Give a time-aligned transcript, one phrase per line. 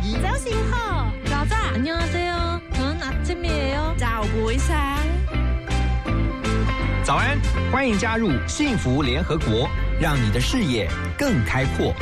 [0.00, 0.16] pagi.
[0.22, 1.54] 早醒好，早早。
[1.74, 2.60] 안녕하세요.
[2.72, 3.94] 전 아침이에요.
[3.98, 4.72] 早不sáng.
[7.04, 7.38] 早安，
[7.70, 9.68] 欢迎加入幸福联合国，
[10.00, 11.92] 让你的视野更开阔。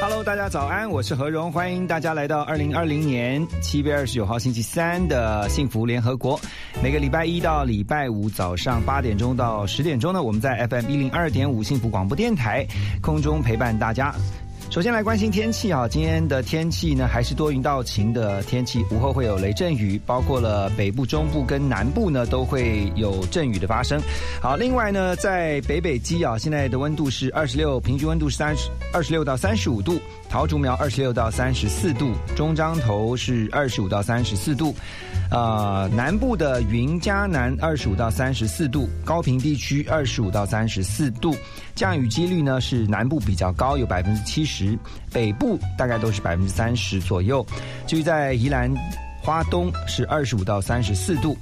[0.00, 6.40] Hello，大家早安，我是何荣，欢迎大家来到二零二零年七月二十九号星期三的幸福联合国。
[6.79, 12.65] 每个礼拜一到礼拜五早上八点钟到十点钟呢，我们在 FM 一零二点五幸福广播电台
[13.01, 14.13] 空中陪伴大家。
[14.77, 23.99] 首先来关心天气啊，今天的天气呢还是多云到晴的天气，午后会有雷阵雨，包括了北部、中部跟南部呢都会有阵雨的发生。
[24.39, 34.75] 好，另外呢，在北北基啊，现在的温度是二十六，平均温度是三十二十六到三十五度，桃竹苗二十六到三十四度，中彰头是二十五到三十四度。
[35.31, 41.35] 呃，南部的云嘉南二十五到三十四度，高平地区二十五到三十四度，
[41.77, 44.75] 降雨几率呢是南部比较高，有百分之七十，
[45.13, 47.45] 北部大概都是百分之三十左右。
[47.85, 48.73] 至于在宜兰
[49.21, 51.37] 花东是二十五到三十四度，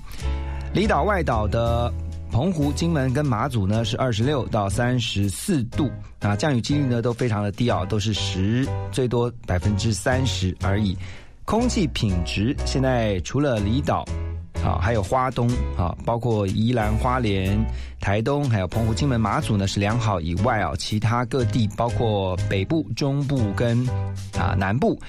[0.74, 1.92] 离岛外岛的
[2.32, 10.98] 澎湖、金门跟马祖呢是二十六到三十四度，啊，降雨几率呢都非常的低啊，都是十，最多百分之三十而已。
[11.46, 14.04] 空气品质现在除了离岛，
[14.66, 17.56] 啊，还有花东啊，包括宜兰花莲、
[18.00, 23.88] 台东，还有澎湖、金门、马祖呢是良好以外啊，其他各地包括北部、中部跟
[24.36, 25.00] 啊南部，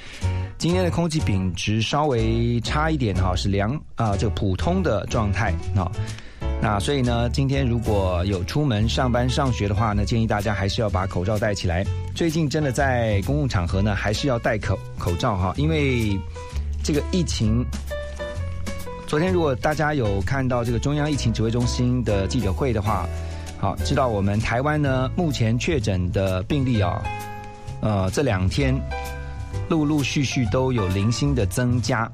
[0.58, 5.90] 今天的空气品质稍微差一点哈，是良啊这个普通的状态啊。
[6.60, 11.82] 那所以呢，今天如果有出门上班上学的话呢，建议大家还是要把口罩戴起来。
[12.14, 16.18] 最近真的在公共场合呢，还是要戴口口罩哈，因为
[16.84, 17.64] 这个疫情。
[19.06, 23.08] 昨天如果大家有看到这个中央疫情指挥中心的记者会的话，
[23.56, 27.00] 好，知道我们台湾呢目前确诊的病例啊，
[27.80, 28.74] 呃，这两天
[29.68, 32.10] 陆陆续续都有零星的增加。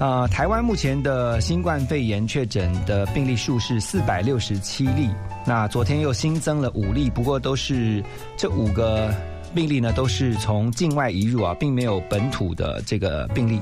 [0.00, 5.08] 呃，台湾目前的新冠肺炎确诊的病例数是四百六十七例，
[5.46, 8.02] 那昨天又新增了五例，不过都是
[8.36, 9.14] 这五个
[9.54, 13.60] 病例呢都是从境外移入啊，并没有本土的这个病例。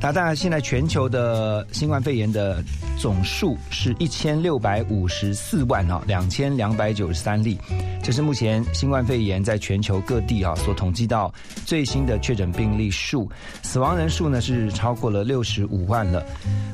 [0.00, 2.62] 那当然，现在全球的新冠肺炎的
[2.98, 7.58] 总数是一千六百五十四万哈，两千两百九十三例，
[8.02, 11.32] 这是目前新冠肺炎在全球各地啊所统计到
[11.66, 13.28] 最新的确诊病例数，
[13.62, 16.24] 死亡人数呢是超过了六十五万了。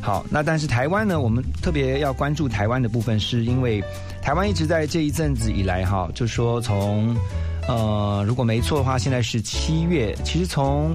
[0.02, 3.82] 好，那但是台湾呢，我们特别要关注台湾的部分，是因为
[4.20, 7.16] 台湾一直在这一阵子以来哈，就说从
[7.66, 10.94] 呃，如果没错的话，现在是七月，其实从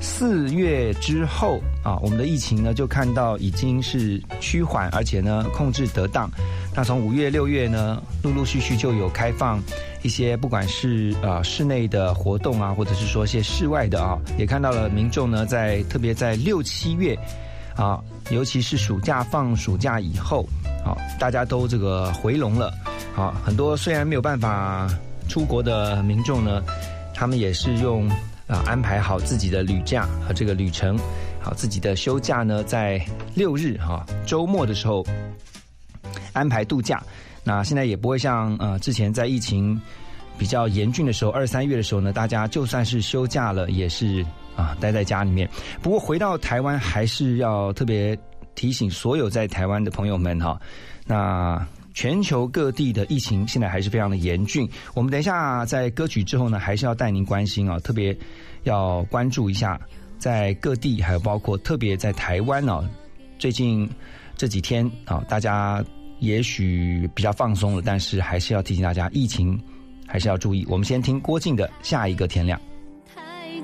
[0.00, 6.30] 四月之后啊，我们的疫情呢就看到已经是趋缓，而且呢控制得当。
[6.74, 9.60] 那从五月、六月呢，陆陆续续就有开放
[10.02, 17.18] 一些，不管是呃室内的活动啊，或者是说一些室外的啊，也看到了民众呢在特别在六七月
[17.76, 18.00] 啊，
[18.30, 20.46] 尤其是暑假放暑假以后，
[20.84, 22.72] 啊，大家都这个回笼了。
[23.16, 24.88] 啊，很多虽然没有办法
[25.28, 26.62] 出国的民众呢，
[27.12, 28.08] 他们也是用。
[28.48, 30.98] 啊，安排好自己的旅假和这个旅程，
[31.38, 32.98] 好自己的休假呢，在
[33.34, 35.06] 六日哈周末的时候
[36.32, 37.02] 安排度假。
[37.44, 39.78] 那现在也不会像呃之前在疫情
[40.38, 44.24] 比较严峻的时候，二三月的时候呢，大家就算是休假了，也是
[44.56, 45.48] 啊待在家里面。
[45.82, 48.18] 不过回到台湾，还是要特别
[48.54, 50.58] 提醒所有在台湾的朋友们哈，
[51.06, 51.66] 那。
[51.94, 54.68] 全球各地的疫情现在还是非常的严峻。
[54.94, 58.16] 我们等一下在歌曲之后呢，还是要带您关心啊，特别
[58.64, 59.80] 要关注一下
[60.18, 62.88] 在各地，还有包括特别在台湾呢。
[63.38, 63.88] 最近
[64.36, 65.84] 这几天啊，大家
[66.20, 69.60] 也许比较放松了，但是还是要提醒大家，疫情
[70.06, 70.66] 还是要注意。
[70.68, 72.58] 我们先听郭靖的《下一个天亮》。
[73.14, 73.60] 太，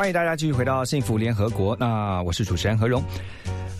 [0.00, 1.76] 欢迎大家继续回到幸福联合国。
[1.78, 3.04] 那我是主持人何荣。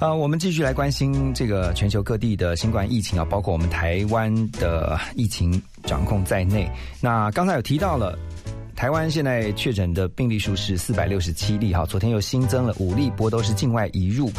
[0.00, 5.50] 呃，我们继续来关心这个全球各地的新冠疫情啊，包括我们台湾的疫情
[5.84, 6.70] 掌控在内。
[7.00, 8.18] 那刚才有提到了，
[8.76, 14.30] 台湾现在确诊的病例数是四百六十七例哈，昨天又新增了五例，不过都是境外移入。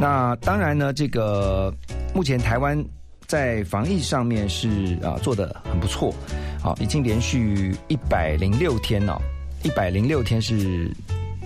[0.00, 1.72] 那当然呢，这个
[2.12, 2.84] 目前台湾
[3.28, 6.12] 在防疫上面是啊、做的很不错，
[6.60, 9.22] 好、已经连续一百零六天了、
[9.62, 10.90] 一百零六天是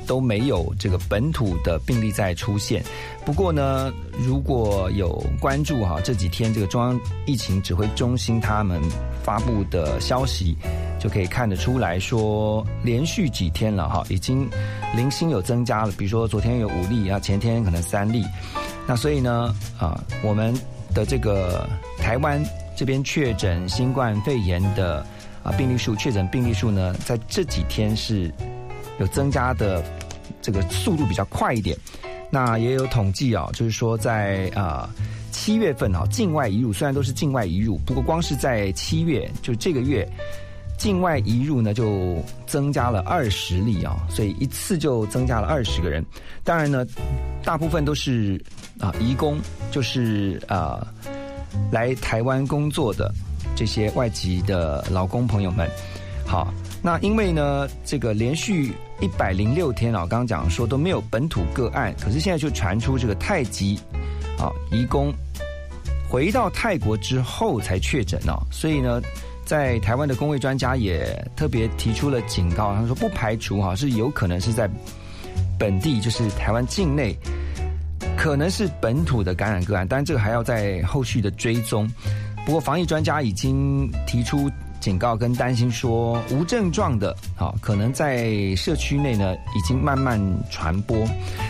[0.07, 2.83] 都没有这个本土的病例在出现。
[3.25, 8.81] 不过呢，如果有关注哈这几天这个中央疫情指挥中心他们
[9.23, 10.57] 发布的消息，
[11.01, 14.49] 就可以看得出来说，连续几天了哈，已经
[14.95, 15.93] 零星有增加了。
[15.97, 18.25] 比如说昨天有五例啊，前天可能三例。
[18.87, 20.55] 那所以呢，啊，我们
[20.95, 21.67] 的这个
[21.99, 22.43] 台湾
[22.77, 25.05] 这边确诊新冠肺炎的
[25.43, 28.31] 啊病例数，确诊病例数呢，在这几天是
[28.99, 29.83] 有增加的，
[30.45, 31.75] 这个速度比较快一点。
[32.31, 34.91] 那也有统计啊，就是说在啊
[35.33, 40.07] 七月份哈，境外移入虽然都是境外移入，不过光是在七月，就这个月。
[40.77, 46.05] 境外移入呢就增加了二十例啊，所以一次就增加了二十个人。
[46.43, 46.85] 当然呢，
[47.45, 48.43] 大部分都是
[48.81, 49.39] 啊移工，
[49.71, 50.85] 就是啊
[51.71, 53.09] 来台湾工作的
[53.55, 55.71] 这些外籍的劳工朋友们。
[56.27, 56.53] 好，
[56.85, 63.81] 那因为呢这个连续一百零六天啊，刚刚讲说都没有本土个案，可是现在就传出这个太极
[64.39, 65.13] 啊移工
[66.09, 69.01] 回到泰国之后才确诊哦，所以呢。
[69.47, 74.67] 在台湾的工位专家也特别提出了警告，他说不排除哈是有可能是在
[75.59, 77.15] 本地，就是台湾境内，
[78.17, 81.87] 可能是本土的感染个案，当然这个还要在后续的追踪。
[82.47, 84.51] 不过防疫专家已经提出
[84.85, 90.95] 警告跟担心说，无症状的啊，可能在社区内呢已经慢慢传播。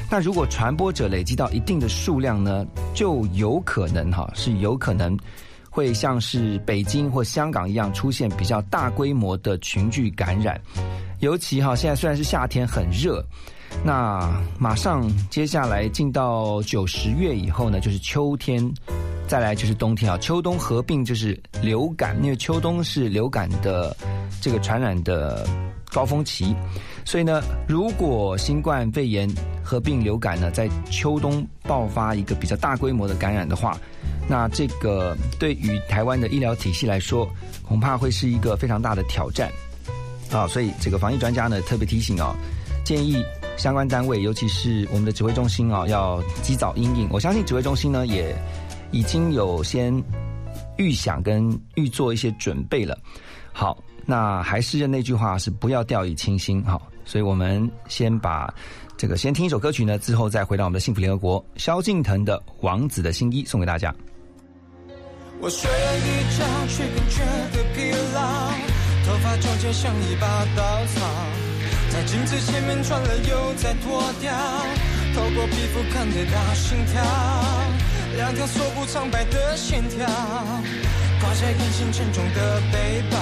[0.08, 2.64] 那如果传播者累积到一定的数量呢，
[2.94, 5.18] 就有可能哈是有可能。
[5.68, 10.60] 会像是北京或香港一样出现比较大规模的群聚感染，
[11.18, 13.20] 尤其哈，现在虽然是夏天很热，
[13.82, 18.72] 那马上接下来进到九十月以后呢，就是秋天，
[19.26, 20.16] 再来就是冬天啊。
[20.18, 23.94] 秋冬合并就是流感，因为秋冬是流感的
[24.40, 25.46] 这个传染的
[25.90, 26.54] 高峰期，
[27.04, 29.28] 所以呢，如果新冠肺炎
[29.62, 33.78] 合并流感呢，在秋冬爆发一个比较大规模的感染的话，
[34.26, 37.28] 那这个对于台湾的医疗体系来说，
[37.62, 39.50] 恐怕会是一个非常大的挑战。
[40.32, 42.34] 啊，所以这个防疫专家呢特别提醒哦，
[42.82, 43.22] 建议
[43.56, 47.08] 相关单位，尤其是我们的指挥中心啊，要及早应应。
[47.10, 48.34] 我相信指挥中心呢也
[48.90, 50.02] 已经有先
[50.76, 52.98] 预想跟预做一些准备了。
[53.52, 56.62] 好，那还是那句话是不要掉以轻心。
[56.64, 58.52] 好，所以我们先把
[58.96, 63.94] 这个先听一首歌曲呢，之后再回到我们的幸福联合国，萧敬腾的《王子的新衣》送给大家。
[65.40, 68.20] 我睡一觉，却更觉得疲劳，
[69.06, 71.00] 头发纠结像一把稻草，
[71.94, 74.32] 在镜子前面转了又再脱掉，
[75.14, 77.00] 透过皮肤看得到心跳，
[78.16, 80.04] 两条锁骨苍白的线条，
[81.20, 83.16] 挂在眼前沉重的背包，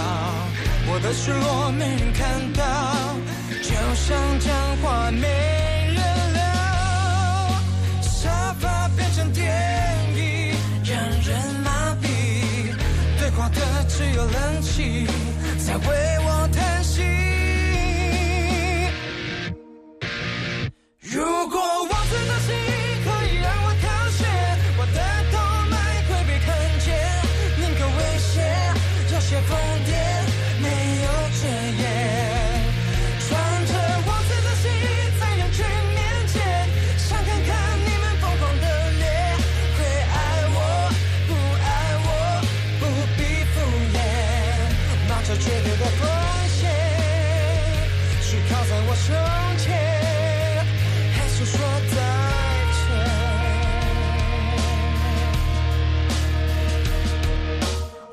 [0.87, 3.15] 我的失落没人看到，
[3.63, 5.29] 就像讲话没
[5.93, 6.41] 人聊，
[8.01, 9.53] 沙发变成电
[10.17, 12.75] 椅，让人麻痹。
[13.19, 15.07] 对话的只有冷气
[15.59, 16.49] 在为我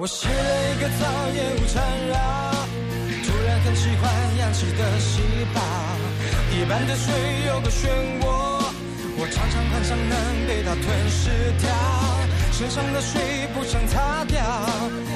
[0.01, 1.03] 我洗了一个澡，
[1.35, 2.15] 也无缠绕。
[3.27, 5.19] 突然很喜欢氧气的细
[5.53, 5.59] 胞，
[6.55, 7.11] 一般的水
[7.47, 7.91] 有个漩
[8.23, 8.63] 涡，
[9.19, 11.67] 我常常幻想能被它吞噬掉，
[12.53, 14.39] 身上的水不想擦掉，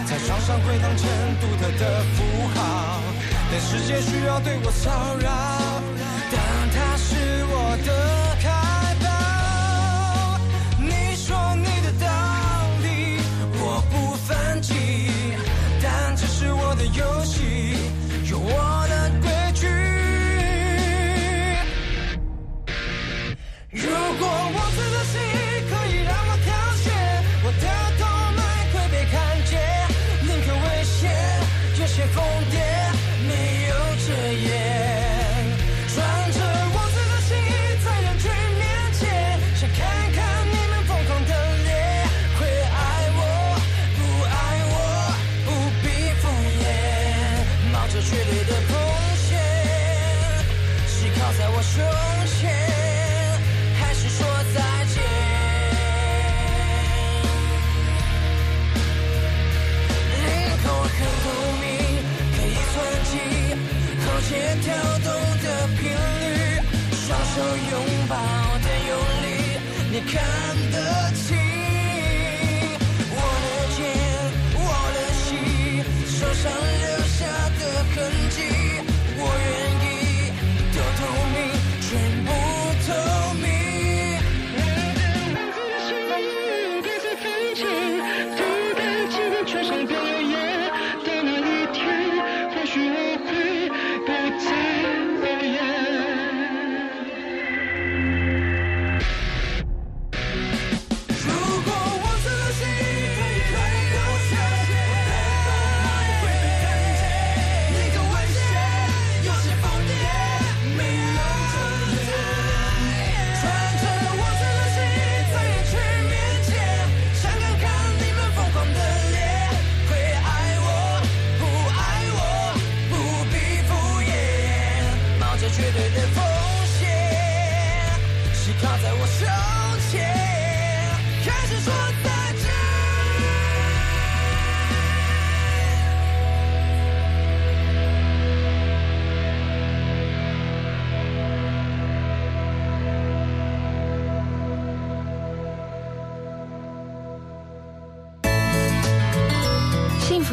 [0.05, 1.07] 在床上回荡成
[1.39, 2.19] 独特的符
[2.53, 2.99] 号，
[3.49, 4.91] 但世界需要对我骚
[5.23, 5.31] 扰，
[6.29, 6.35] 但
[6.75, 7.15] 它是
[7.47, 7.55] 我
[7.87, 8.51] 的靠
[16.95, 17.41] 游戏，
[18.29, 19.65] 有我的规矩。
[23.71, 25.19] 如果王子的心
[25.69, 26.32] 可以让我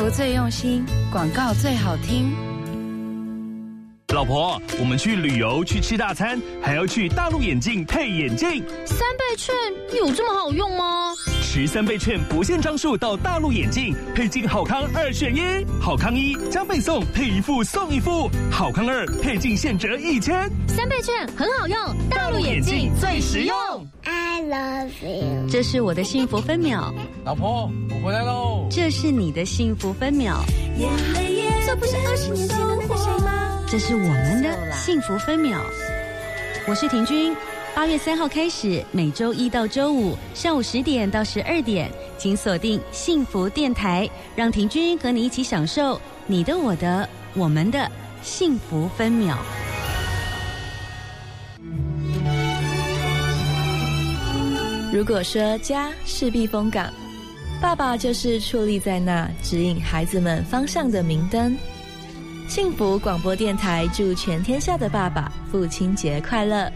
[0.09, 2.33] 最用心，广告最好听。
[4.15, 8.65] 老婆，我们去旅游去吃大餐，还要去大陆眼镜配眼镜。
[8.87, 9.55] 三倍券
[9.97, 11.10] 有这么好用吗？
[11.51, 20.49] 持三倍券不限张数到大陆眼镜配镜好康二选一，好康一加倍送配一副送一副，好康二配镜现折一千。
[20.69, 21.77] 三倍券很好用，
[22.09, 23.57] 大陆眼镜最实用。
[24.05, 25.49] I love you。
[25.51, 28.69] 这是我的幸福分秒，老婆，我回来喽。
[28.71, 30.37] 这是你的幸福分秒，
[31.67, 33.59] 这不是二十年前的那个谁吗？
[33.67, 35.59] 这是我们的幸福分秒。
[36.69, 37.35] 我是婷君，
[37.75, 47.91] 八月三号开始，每周一到周五上午十点到十二点，请锁定幸福电台，让婷君和你一起享受你的、我的、我们的
[48.23, 49.39] 幸福分秒。
[54.93, 56.93] 如果说家是避风港，
[57.63, 61.57] 爸爸就是矗立在那指引孩子们方向的明灯。
[62.49, 66.71] 幸福广播电台祝全天下的爸爸父亲节快乐！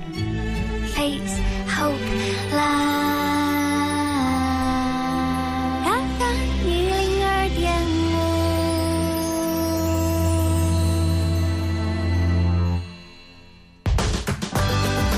[0.94, 1.98] Faith, hope,
[2.52, 2.94] love。
[5.84, 7.74] FM 一零二点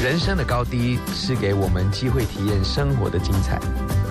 [0.02, 3.60] 人生的高低是给我们机会体验生活的精彩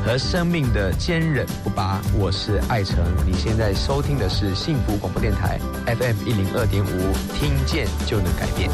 [0.06, 2.00] 和生命的坚韧不拔。
[2.16, 6.88] 我是艾成，你现在收听的是幸福广播电台 FM 一零二点五，
[7.34, 8.70] 听见就能改变。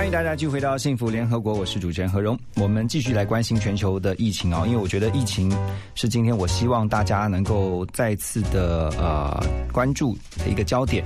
[0.00, 2.34] 欢迎大家继续回到幸福联合国，我是主持人何荣。
[2.56, 5.54] 我们继续来关心全球的疫情啊，因为我觉得疫情
[5.94, 9.38] 是今天我希望大家能够再次的呃
[9.70, 11.04] 关注的一个焦点。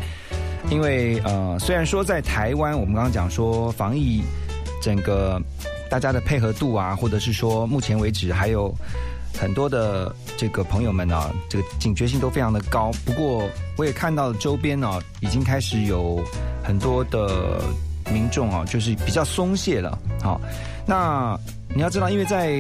[0.70, 4.22] 因为呃，虽然说在台湾，我们刚刚讲说防疫
[4.80, 5.42] 整个
[5.90, 8.72] 大家的配合度啊，或者是说目前为止还有
[9.37, 12.92] 很多的这个朋友们啊，这个警觉性都非常的高。
[13.04, 13.42] 不过
[13.76, 16.22] 我也看到周边呢、已经开始有
[16.62, 17.61] 很多的
[18.12, 19.98] 民众啊，就是比较松懈了。
[20.22, 20.40] 好，
[20.86, 21.38] 那
[21.74, 22.52] 你要知道，因为在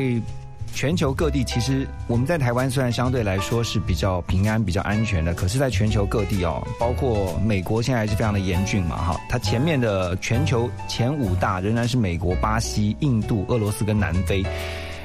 [0.72, 14.44] 全球各地，其实我们在台湾虽然相对来说是比较平安、比较安全的，可是，在全球各地哦，包括美国现在还是非常的严峻嘛，哈，它前面的全球前五大仍然是美国、巴西、印度、俄罗斯跟南非，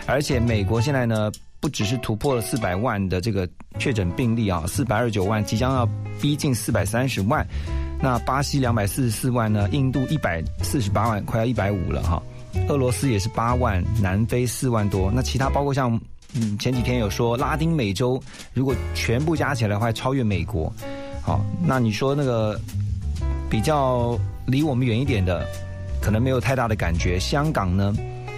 [0.08, 3.48] 而且美国现在呢，不只是突破了四百万的这个
[3.78, 5.88] 确诊病例啊，四百二十九万，即将要
[6.20, 7.46] 逼近四百三十万，
[8.02, 12.22] 那巴西两百四十四万呢，印度一百四十八万，快要一百五了哈。
[12.68, 16.00] 俄罗斯也是八万，南非四万多，那其他包括像
[16.34, 18.22] 嗯前几天有说拉丁美洲
[18.54, 20.72] 如果全部加起来的话超越美国，
[21.22, 22.60] 好，那你说那个
[23.50, 25.46] 比较离我们远一点的，
[26.02, 27.20] 可能没有太大的感觉。
[27.20, 27.94] 香港呢，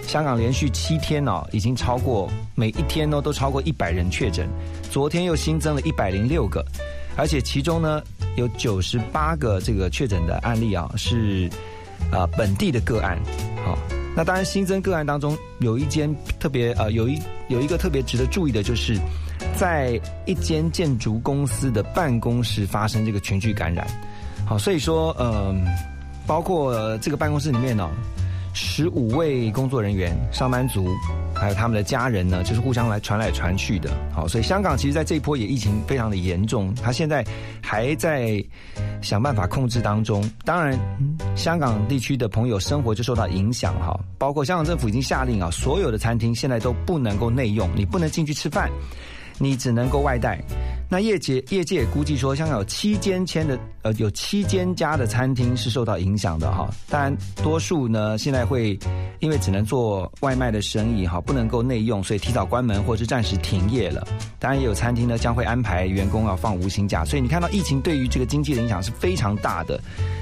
[0.06, 4.48] 香港连续七天哦，已经超过每一天呢都超过一百人确诊，
[4.90, 6.64] 昨天又新增了一百零六个，
[7.16, 8.02] 而且其中呢
[8.36, 11.48] 有九十八个这个确诊的案例啊是
[12.10, 13.18] 啊、本地的个案，
[13.64, 13.78] 好、
[14.16, 18.98] 那当然新增个案当中有一间特别呃有一有一个特别值得注意的就是。
[19.58, 23.84] 在一间建筑公司的办公室发生这个群聚感染，
[24.46, 25.66] 好，所以说，嗯、
[26.26, 27.90] 包括、这个办公室里面呢、
[28.54, 30.86] 十五位工作人员、上班族，
[31.34, 33.90] 还有他们的家人呢，就是互相来传来传去的。
[34.12, 37.24] 好，所以香港其实在这一波也疫情非常的严重，他现在
[37.62, 38.44] 还在
[39.00, 40.22] 想办法控制当中。
[40.44, 40.78] 当然，
[41.34, 48.70] 香港地区的朋友生活就受到影响哈，包括香港政府已经下令啊，所有的餐厅现在都不能够内用，你不能进去吃饭。
[49.42, 50.40] 你只能够外带。
[50.88, 56.68] 那业界业界估计说，香港有七间签的呃有七间家的餐厅是受到影响的哈。
[56.88, 58.78] 当然，多数呢现在会
[59.18, 64.06] 因为只能做外卖的生意哈，不能够内用，所以提早关门或是暂时停业了。
[64.38, 69.80] 当然，也有餐厅呢将会安排员工要放无薪假，所以你看到疫情对于这个经济的影响是非常大的。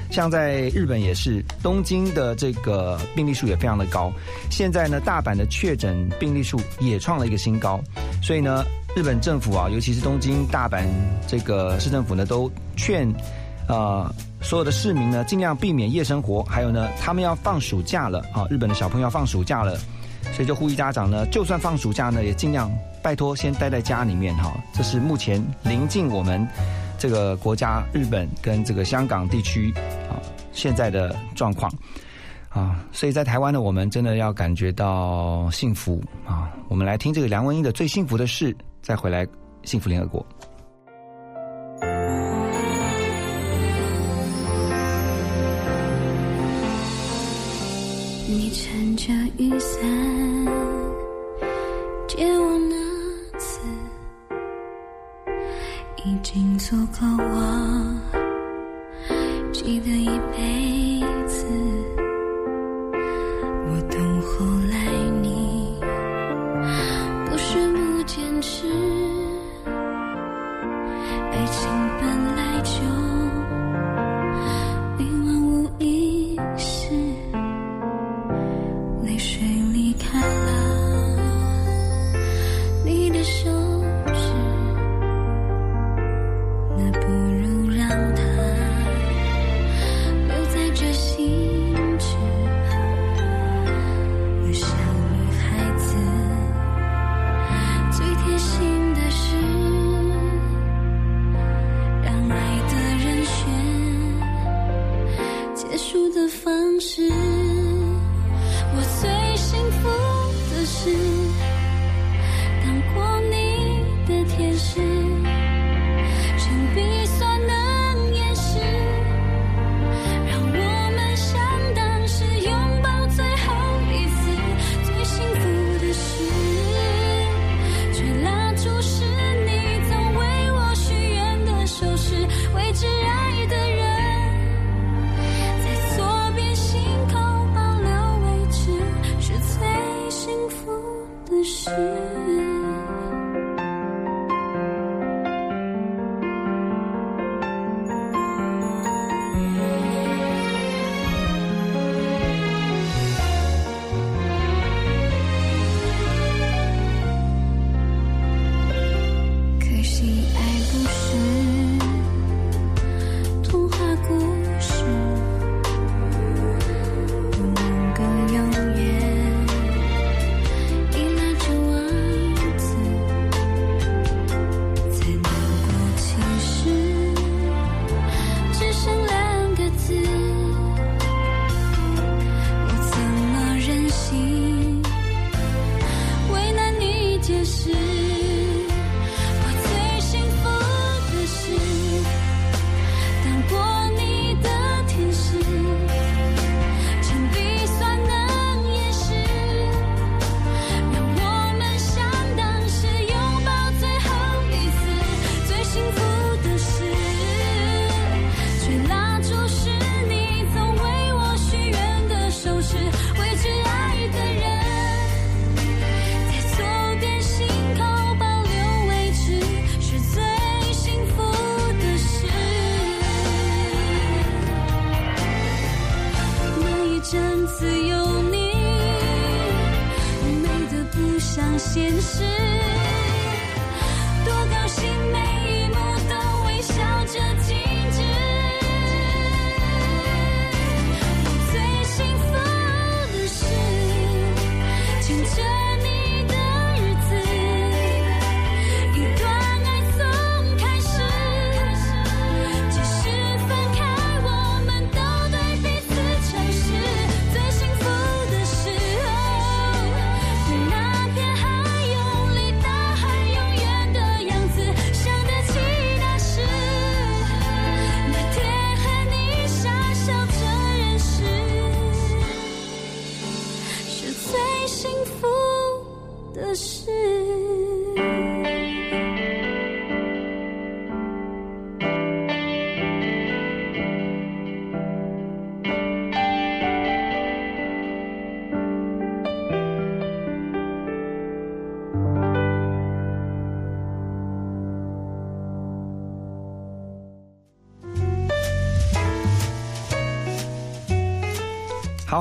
[0.09, 4.11] 像在日本也是，东京的这个病例数也非常的高。
[4.49, 7.81] 现在呢，大阪的确诊病例数也创了一个新高，
[8.23, 8.63] 所以呢。
[8.93, 10.85] 日本政府啊，尤其是东京、大阪
[11.25, 13.07] 这个市政府呢，都劝
[13.67, 16.43] 呃所有的市民呢，尽量避免夜生活。
[16.43, 19.77] 还有呢，他们要放暑假了啊，日本的小朋友要放暑假了，
[20.33, 22.69] 所以就呼吁家长呢，就算放暑假呢，也尽量
[23.01, 24.53] 拜托先待在家里面哈。
[24.73, 26.45] 这是目前临近我们
[26.97, 29.73] 这个国家日本跟这个香港地区
[30.09, 30.19] 啊
[30.51, 31.71] 现在的状况。
[32.49, 36.51] 啊，所以在台湾呢，我们真的要感觉到幸福啊！
[36.67, 39.27] 我们来听这个梁文音的《最幸福的事》，再回来
[39.63, 40.25] 幸福联合国。
[48.27, 49.81] 你撑着雨伞，
[52.07, 53.59] 借我那次，
[56.05, 57.35] 已经足够我
[59.51, 61.20] 记得一辈子。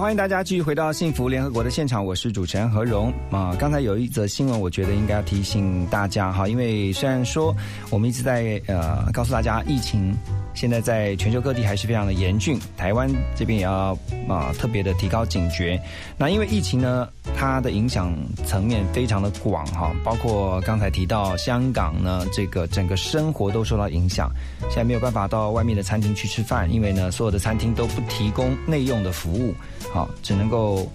[0.00, 3.54] 欢迎大家继续回到幸福联合国的现场，我是主持人何荣啊。
[3.58, 7.54] 刚才有一则新闻，我觉得应该要提醒大家哈，因为虽然说
[7.90, 10.16] 我们一直在呃告诉大家，疫情
[10.54, 13.92] 现在在全球各地还是非常的严峻，台湾这边也要
[14.26, 15.78] 啊特别的提高警觉。
[16.16, 17.06] 那因为疫情呢，
[17.40, 24.30] 它的影响层面非常的广哈，包括刚才提到香港呢，这个整个生活都受到影响，
[24.68, 29.54] 现在没有办法到外面的餐厅去吃饭，因为呢，所有的餐厅都不提供内用的服务。
[29.90, 30.86] 好，只能够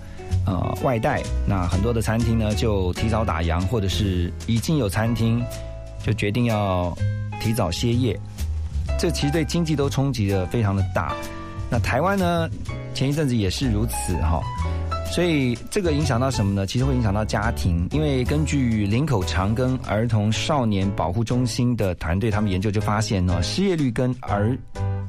[0.46, 1.24] 呃外带。
[1.48, 5.44] 那很多的餐厅呢，就提早打烊，或者是已经有餐厅
[6.06, 6.96] 就决定要
[7.42, 8.16] 提早歇业。
[9.00, 11.12] 这其实对经济都冲击的非常的大。
[11.72, 12.48] 那台湾呢，
[12.94, 14.40] 前一阵子也是如此哈。
[15.12, 16.68] 所以这个影响到什么呢？
[16.68, 24.58] 其实会影响到家庭，因为根据林口长庚儿童少年保护中心的团队，他们研究就发现呢，失业率跟儿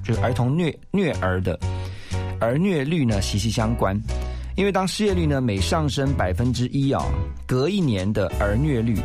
[0.04, 1.58] 就是儿童虐虐儿的
[2.40, 4.00] 儿虐率呢息息相关。
[4.54, 7.04] 因为当失业率呢每上升百分之一啊，
[7.44, 8.96] 隔一年的儿虐率，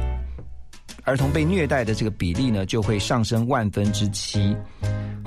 [1.03, 4.55] 儿童被虐待的这个比例呢就会上升万分之七。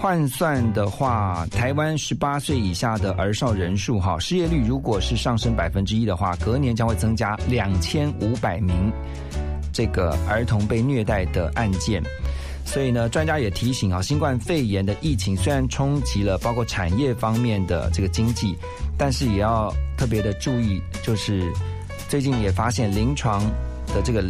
[0.04, 8.92] 换算的话，台湾十八岁以下的儿少人数，哈，失业率如果是上升百分之一的话，隔年将会增加两千五百名
[9.72, 12.02] 这个儿童被虐待的案件。
[12.66, 18.54] 所以呢，专家也提醒啊，新冠肺炎的疫情虽然冲击了包括产业方面的这个经济，
[18.98, 21.50] 但是也要特别的注意，就是
[22.10, 23.42] 最近也发现临床
[23.86, 24.22] 的这个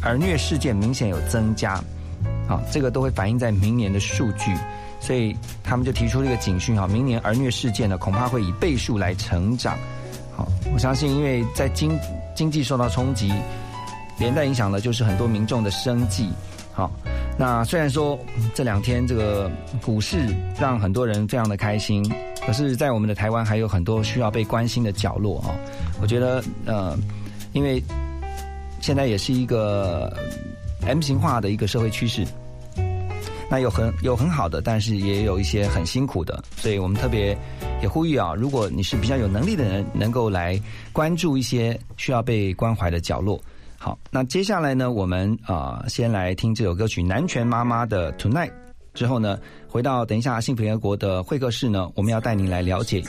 [0.00, 1.74] 儿虐事件明显有增加，
[2.48, 4.50] 啊，这个都会反映在明年的数据。
[5.02, 9.76] 所以他们就提出了一个警讯哈，明年儿虐事件呢恐怕会以倍数来成长。
[10.34, 11.98] 好，我相信因为在经
[12.36, 13.32] 经济受到冲击，
[14.16, 16.30] 连带影响的就是很多民众的生计。
[16.72, 16.90] 好，
[17.36, 18.18] 那虽然说
[18.54, 19.50] 这两天这个
[19.84, 20.24] 股市
[20.58, 22.02] 让很多人非常的开心，
[22.46, 25.50] 可是，在我们的台湾还有很多需要被关心的角落啊。
[26.00, 26.96] 我觉得呃，
[27.52, 27.82] 因为
[28.80, 30.16] 现在也是一个
[30.86, 32.24] M 型化的一个社会趋势。
[33.52, 37.36] 那有很有很好的，但是也有一些很辛苦的，所以我们特别
[37.82, 40.58] 也呼吁啊，如果你是比较有能力的人，能够来
[40.90, 43.38] 关注一些需要被关怀的角落。
[43.76, 48.48] 好，那接下来呢，我们啊先来听这首歌曲《南拳妈妈的 Tonight》，
[48.94, 49.38] 之后呢，
[49.68, 53.02] 回到等一下幸福联合国的会客室呢，我们要带您来了解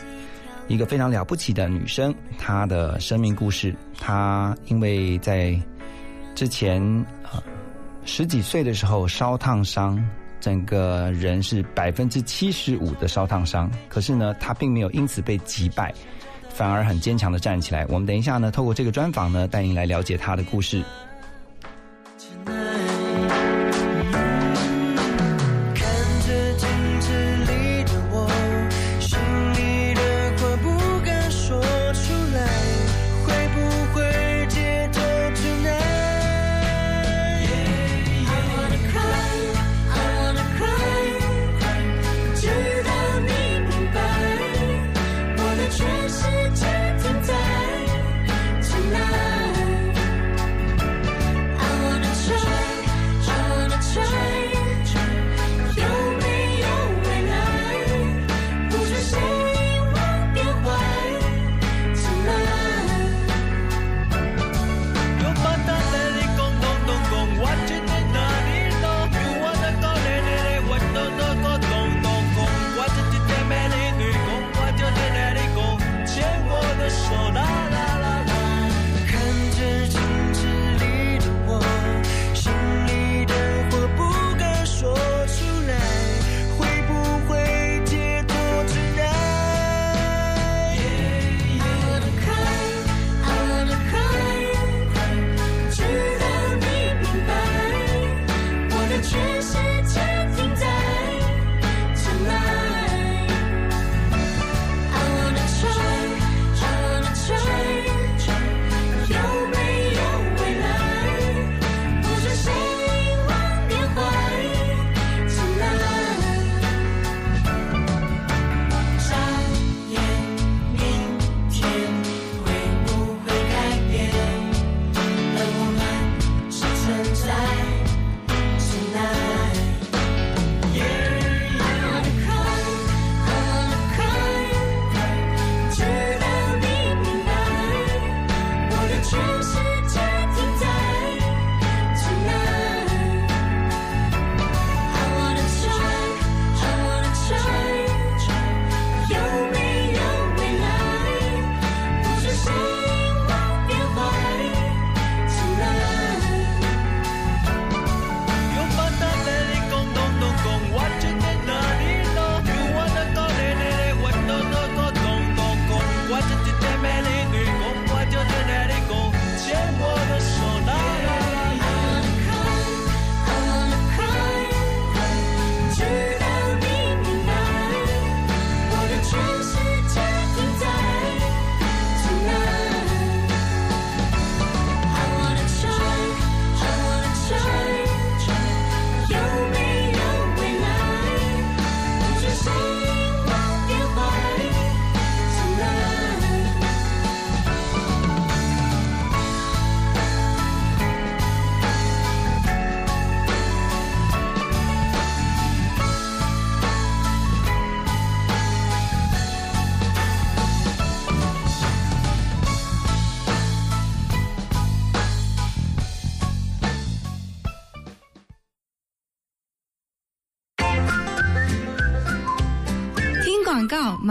[0.67, 3.73] 一个非常了不起的女生，她的生命故事。
[3.97, 5.58] 她因为在
[6.36, 6.84] 之前
[7.23, 7.39] 啊
[8.03, 9.97] 十几岁的时候烧烫伤。
[10.43, 15.93] 整个人是百分之七十五的烧烫伤，可是呢，他并没有因此被击败，
[16.49, 17.86] 反而很坚强的站起来。
[17.88, 20.84] 我们等一下呢，透过这个专访呢，带您来了解他的故事。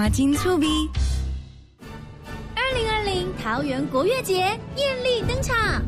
[0.03, 0.67] 马金醋鼻。
[2.57, 4.35] 二零二零桃园国乐节
[4.75, 5.81] 艳丽登场，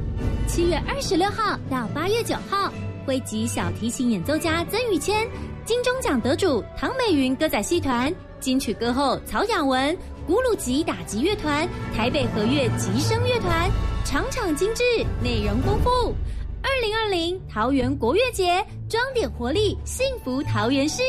[0.47, 2.73] 七月二十六号到八月九号，
[3.05, 5.29] 汇集小提琴演奏家曾宇谦、
[5.65, 9.99] 金钟奖得主唐美云歌仔戏团、金曲歌后曹雅文、
[10.29, 13.69] 古鲁吉打击乐团、台北和乐吉声乐团，
[14.05, 14.85] 场场精致，
[15.25, 16.15] 内容丰富。
[16.63, 21.03] 二零二零桃园国乐节，装点活力，幸福桃园市。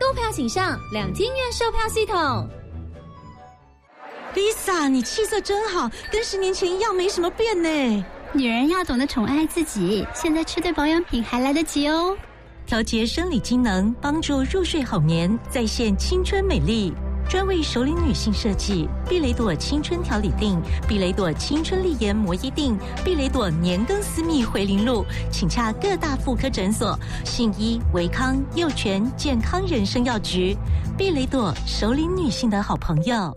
[0.00, 2.48] 购票请上两厅院售票系统。
[4.34, 8.04] Lisa，你气色真好，跟十年前一样，没什么变呢。
[8.32, 12.16] 女人要懂得宠爱自己，现在吃对保养品还来得及哦。
[12.64, 16.94] 调节生理机能，帮助入睡好眠，再现青春美丽。
[17.30, 30.56] 专为熟龄女性设计，碧雷朵青春调理定、碧雷朵青春丽颜磨衣定、碧雷朵年更私密回零露，请洽各大妇科诊所、信医、维康、幼泉健康人生药局。
[30.98, 33.32] 碧雷朵，熟龄女性的好朋友。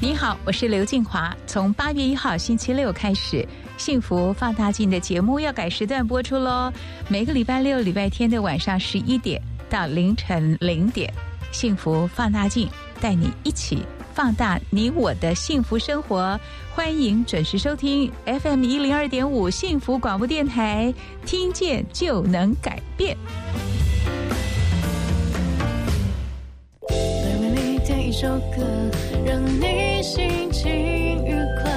[0.00, 1.36] 你好，我是刘静华。
[1.46, 3.36] 从八月一号星期六开始，
[3.76, 6.72] 《幸福放大镜》的节目要改时段播出喽。
[7.10, 11.12] 每个礼拜六、礼拜天的晚上十一点到凌晨零点，
[11.56, 12.68] 《幸福放大镜》
[13.00, 13.82] 带你一起
[14.14, 16.38] 放大你我的幸福生活。
[16.74, 20.92] 欢迎准时收听 FM 一零二点五幸福广播电台，
[21.24, 23.16] 听见就能改变。
[26.88, 26.96] 每
[27.40, 28.62] 为你点一首歌，
[29.24, 30.70] 让你心情
[31.24, 31.70] 愉快，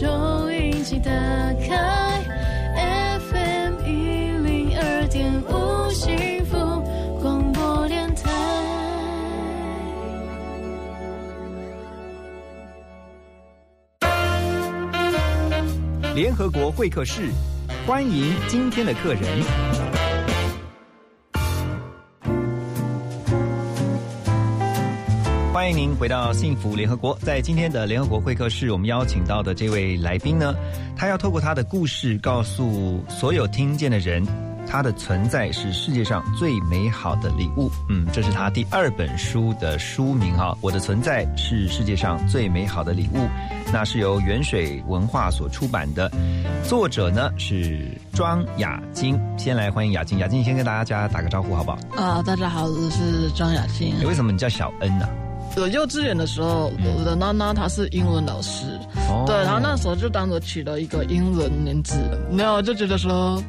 [0.00, 0.06] 收
[0.52, 2.22] 音机打开
[3.18, 6.56] ，FM 一零二点五幸福
[7.20, 8.30] 广播电台。
[16.14, 17.32] 联合国会客室，
[17.84, 19.87] 欢迎今天的客人。
[25.58, 27.18] 欢迎您回到幸福联合国。
[27.20, 30.54] 在今天的联合国会客室，我们邀请到的这位来宾呢，
[30.96, 34.24] 他要透过他的故事，告诉所有听见的人，
[34.68, 37.68] 他的存在是世界上最美好的礼物。
[37.88, 43.16] 嗯，这是他第二本书的书名哈，《我的存在是世界上最美好的礼物》，
[43.72, 46.08] 那是由远水文化所出版的，
[46.62, 49.20] 作者呢是庄雅晶。
[49.36, 51.78] 先来欢迎雅晶，雅晶，先跟大家打个招呼好不好？
[51.96, 53.92] 啊、大家好，我是庄雅晶。
[54.06, 55.08] 为什么你叫小恩呢、
[55.60, 58.66] 我幼稚园的时候，我的娜娜她是英文老师，
[59.08, 61.96] 哦对，然后那时候就当着取了一个英文名字，
[62.30, 63.42] 没有就觉得说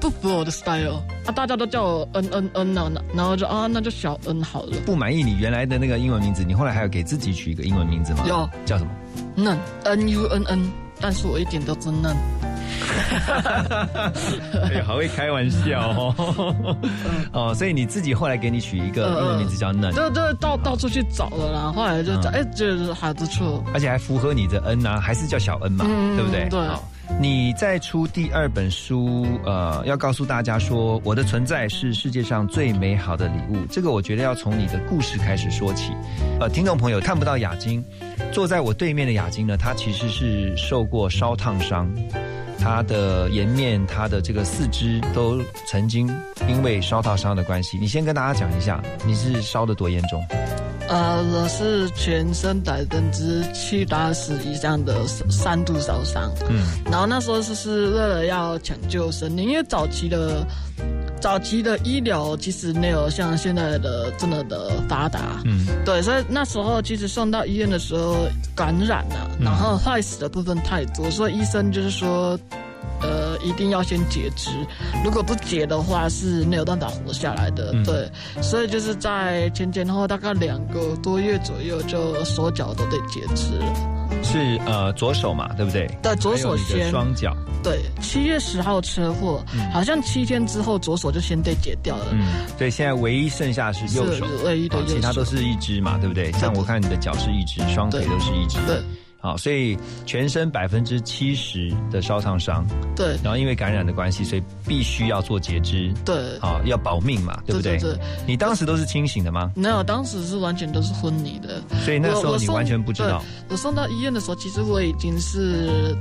[0.00, 4.76] 不符合我的 style 啊，大家都叫我恩恩恩呐，然后就啊那就小恩好了。
[4.84, 8.24] 不满意你原来的那个英文名字，你后来还有给自己取一个英文名字吗？
[8.26, 8.90] 有，叫什么？
[9.34, 12.14] 嫩 N U N N，但是我一点都不嫩。
[14.62, 16.76] 哎呀，好会开玩笑哦！
[17.32, 23.62] 哦，所以你自己后来给你取一个英文名字叫嫩，就就到到处去找了啦，后来就找，哎、觉得还不错。
[23.72, 26.48] 而且还符合你的恩啊，还是叫小恩嘛，嗯对不对？
[26.48, 26.82] 对好
[27.18, 33.66] 你在出第二本书，呃，要告诉大家说，我的存在是世界上最美好的礼物。
[33.68, 35.90] 这个我觉得要从你的故事开始说起。
[36.38, 37.84] 呃，听众朋友看不到雅晶，
[38.30, 41.92] 坐在我对面的雅晶呢，她其实是受过烧烫伤，
[42.60, 46.06] 她的颜面、他的这个四肢都曾经
[46.46, 47.78] 因为烧烫伤的关系。
[47.78, 50.22] 你先跟大家讲一下，你是烧的多严重？
[50.88, 56.30] 呃，我是全身百分之七八十以上的三度烧伤。
[56.48, 60.44] 嗯，然后那时候是是为了要抢救生命，因为早期的
[61.20, 65.42] 早期的医疗其实没有像现在的这么的发达。
[65.44, 72.38] 嗯，对，所以那时候其实送到医院的时候感染了，然后坏死的部分太多，所以医生就是说。
[73.02, 74.50] 呃，一定要先截肢，
[75.02, 77.70] 如果不截的话是没有办法活下来的。
[77.72, 78.06] 嗯对，
[78.42, 83.99] 所以就是在前前后大概两个多月左右，就手脚都得截肢了。
[84.22, 85.86] 是呃左手嘛，对不对？
[86.02, 87.36] 对，左手先双脚。
[87.62, 92.06] 对，七月十号车祸，好像七天之后左手就先被截掉了。
[92.12, 92.26] 嗯，
[92.58, 96.32] 对，现在唯一剩下是右手，是唯一的哦右手其他都是一只嘛，对不对？
[96.32, 98.58] 像我看你的脚是一只，双腿都是一只。
[98.66, 98.80] 对。
[99.20, 102.66] 好，所以全身百分之七十的烧烫伤，
[102.96, 107.76] 对，然后因为感染的关系，所以必须要做截肢，对，好要保命嘛，对不对？
[107.76, 107.96] 对对。
[107.96, 109.52] 对你当时都是清醒的吗？
[109.54, 113.18] 没有，当时是完全都是昏迷的，所以那时候你完全不知道。
[113.18, 115.94] 对我送到医院的时候，其实我已经是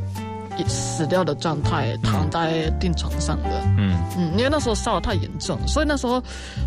[0.68, 3.50] 死掉的状态躺在病床上的。
[3.78, 3.98] 嗯。
[4.18, 6.22] 嗯，因为那时候烧得太严重，所以那时候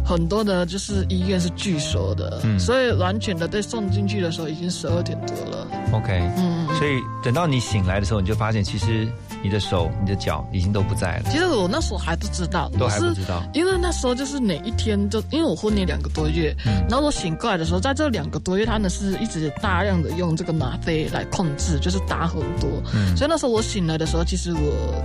[0.05, 2.59] 很多的就是医院是拒收的，嗯。
[2.59, 5.66] 所以完全的被送进去的时候已经十二点多了。
[5.93, 9.09] ，OK，嗯，所以等到你醒来的时候，你就发现其实
[9.43, 13.43] 你的手、你的脚已经都不在了，其实我那时候还不知道，都我是还不知道。
[13.53, 25.03] 因为那时候就是哪一天就，因为我昏迷两个多月，嗯然后我醒过来的时候，在这两个多月，他们是一直大量的用这个吗啡来控制，就是打很多，嗯所以那时候我醒来的时候，其实我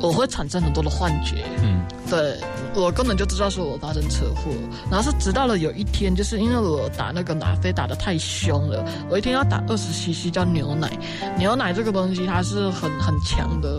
[0.00, 1.78] 我会产生很多的幻觉，嗯
[2.08, 2.38] 对
[2.74, 4.50] 我根本就知道说我发生车祸，
[4.90, 10.90] 然后是直到了有一天，就是因为我打那个吗啡打的太凶了，我一天要打二十 CC 叫牛奶，
[11.36, 13.78] 牛奶这个东西它是很很强的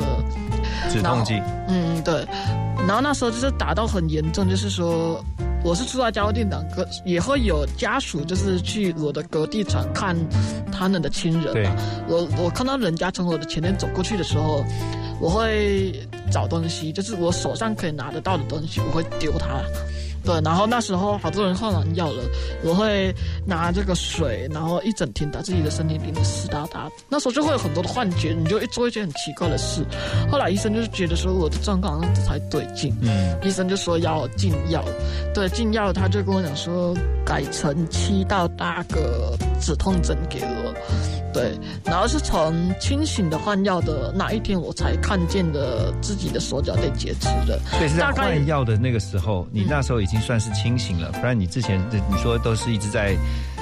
[0.92, 1.42] 止痛剂。
[1.68, 2.26] 嗯，对。
[2.88, 5.24] 然后那时候就是打到很严重，就是说
[5.64, 10.16] 我是住在加护病房，可也会有家属就是去我的隔壁场看
[10.72, 11.76] 他们的亲人啊。
[12.08, 14.64] 我我看到人家从我的前面走过去的时候，
[15.20, 15.94] 我会
[16.32, 19.62] 找东西，就是我手上可以拿得到的东西，我会丢它。
[20.24, 22.24] 对，然后那时候好多人换完药了，
[22.64, 23.14] 我会
[23.46, 26.90] 拿这个水，然后一整天把自己的身体淋得湿哒哒。
[27.08, 29.84] 那时候就会有很多的幻觉，你就一做一些很奇怪的事。
[30.32, 34.84] 后来医生就是觉得说我的状况好像不太对劲，嗯，医生就说要禁药。
[35.34, 36.96] 对，禁药他就跟我讲说
[37.26, 40.74] 改成七到八个止痛针给我。
[41.32, 41.56] 对，
[41.86, 47.60] 然后是从清醒的换药的那一天，我才看见的自己的手脚被截肢的。
[47.70, 51.80] 所以是在大概换药的那个时候，你那时候已经算是清醒了，不然你之前
[52.10, 53.16] 你说都是一直在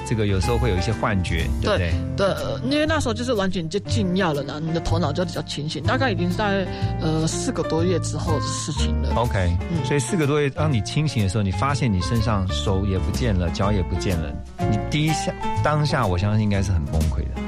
[0.08, 1.94] 这个有时候会有一些幻觉，对不对？
[2.16, 6.66] 对，呃因为那时候就是完全就禁药了，然后你的头脑就比较清醒，大概已经在
[7.02, 9.14] 呃四个多月之后的事情了。
[9.16, 14.32] OK，、所嗯以四个多月，当你清醒的时候，你发现你身上手也不见了，脚也不见了，
[14.72, 15.34] 你第一下
[15.64, 17.42] 当下，我相信应该是很崩溃的。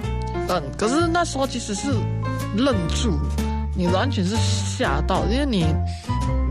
[0.50, 1.92] 嗯，可是那时候其实是
[2.56, 3.18] 愣住，
[3.76, 5.66] 你完全是吓到，因为你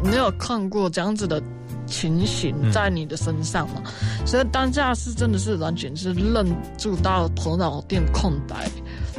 [0.03, 1.43] 没有看过这样子的
[1.89, 3.83] 情形在你的身上嘛，
[4.25, 8.69] 所以当下是真的是完全是愣住到头脑变空白，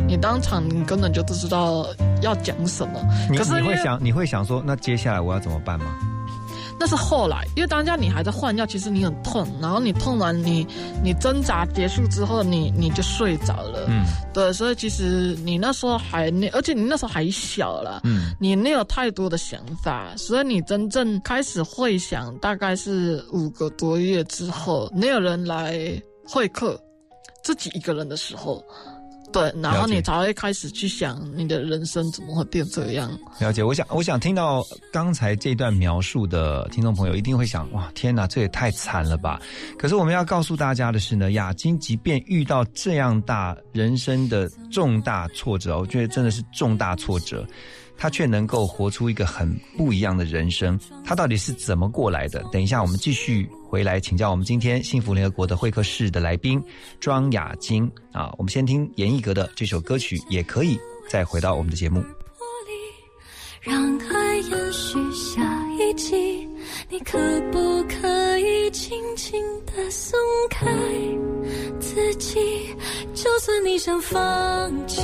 [0.07, 1.86] 你当场你根本就不知道
[2.22, 3.01] 要讲什么。
[3.30, 5.86] 你可是你会想，你会想说，那接下来我要怎么办吗？
[6.80, 10.65] 那是后来，因为当下你还在换药，其实你很痛，然后你痛完你
[11.03, 13.86] 你挣扎结束之后，你你就睡着了。
[13.89, 25.77] 嗯，对，所以其实你那时候还那，而且你那时候还小了，嗯，你没有太多的想法，所以你真正开始会想，大概是五个多月之后，没有人来
[26.25, 26.80] 会客，
[27.43, 28.63] 自己一个人的时候。
[29.32, 33.11] 对，然后你才会开始去想你的人生怎么会变这样。
[33.39, 39.39] 了解，我想，我想听到刚才这段描述的听众朋友一定会想，哇，天哪，这也太惨了吧！
[39.77, 47.45] 可是我们要告诉大家的是呢，雅金即便遇到这样大人生的重大挫折，我觉得真的是重大挫折，
[47.97, 50.80] 他却能够活出一个很不一样的人生。
[51.05, 52.43] 他到底是怎么过来的？
[52.51, 56.59] 等一下，我们继续回来请教我们今天幸福联合国的会客室的来宾
[56.99, 58.34] 庄雅晶啊。
[58.36, 60.76] 我们先听严艺格的这首歌曲，也可以
[61.07, 62.03] 再回到我们的节目。
[63.61, 65.43] 让爱延续下
[65.74, 66.47] 一季，
[66.89, 67.20] 你可
[67.51, 70.17] 不可以轻轻地松
[70.49, 70.65] 开
[71.80, 72.39] 自己？
[73.13, 75.01] 就算你想放弃，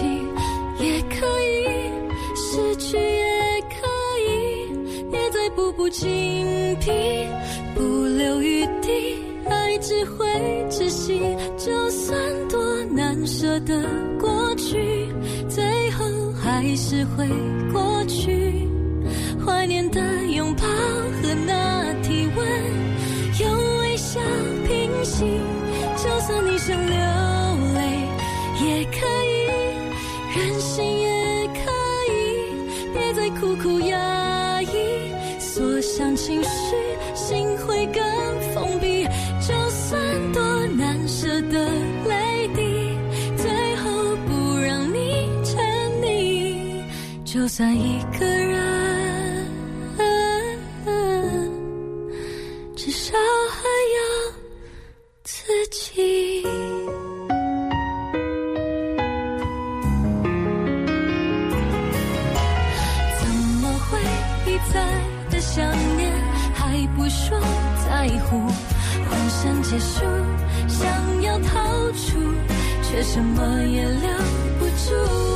[0.79, 1.67] 也可以
[2.35, 3.94] 失去，也可以，
[5.11, 6.07] 别再步步紧
[6.79, 6.91] 逼，
[7.75, 9.17] 不留余地，
[9.49, 10.25] 爱只会
[10.69, 11.19] 窒息。
[11.57, 12.17] 就算
[12.49, 13.83] 多难舍的
[14.19, 15.07] 过去，
[15.47, 17.27] 最后还是会
[17.71, 18.67] 过去。
[19.45, 22.47] 怀念的拥抱和那体温，
[23.39, 24.19] 用微笑
[24.67, 25.23] 平息。
[25.95, 26.95] 就算你想流
[27.73, 27.79] 泪，
[28.65, 29.35] 也可以，
[30.35, 31.71] 任性也可
[32.11, 32.13] 以，
[32.93, 33.97] 别再苦苦压，
[36.25, 36.75] 情绪，
[37.13, 38.01] 心会更
[38.55, 39.03] 封闭。
[39.47, 40.41] 就算多
[40.75, 41.69] 难舍的
[42.07, 42.97] 泪滴，
[43.37, 45.63] 最后不让你沉
[46.01, 46.83] 溺，
[47.23, 48.65] 就算一个人。
[52.75, 53.15] 至少
[53.51, 54.33] 还有
[55.23, 56.43] 自己。
[69.75, 70.05] 结束，
[70.69, 72.17] 想要逃出，
[72.81, 74.09] 却什么也留
[74.57, 75.34] 不住。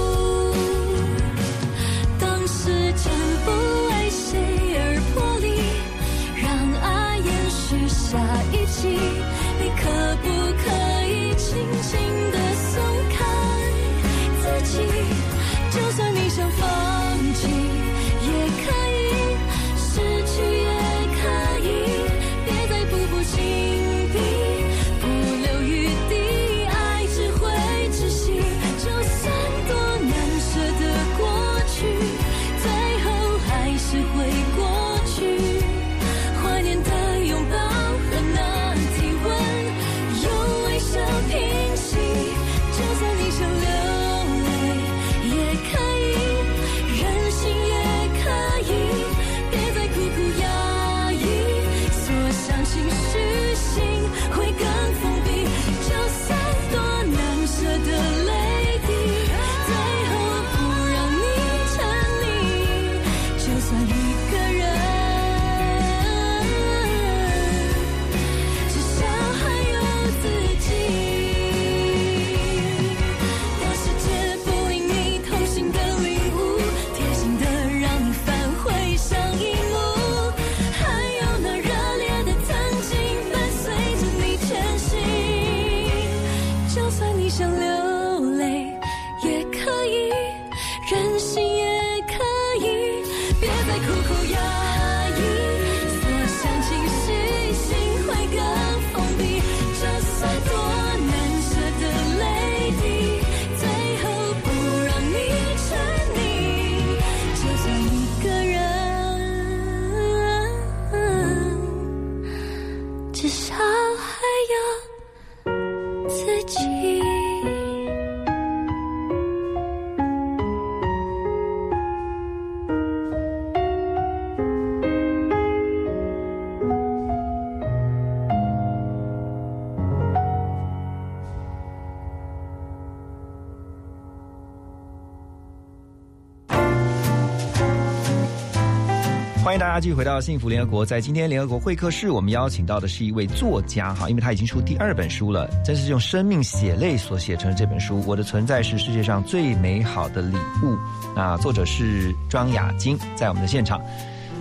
[139.50, 140.86] 欢迎大家继续回到幸福联合国。
[140.86, 150.74] 在今天联合国会客室，我们邀请到的是一位作家哈，因为他已经出第二本书了，真是用生命血泪所写成的这本书《我的存在是世界上最美好的礼物》。
[151.16, 153.82] 那作者是庄雅晶，在我们的现场。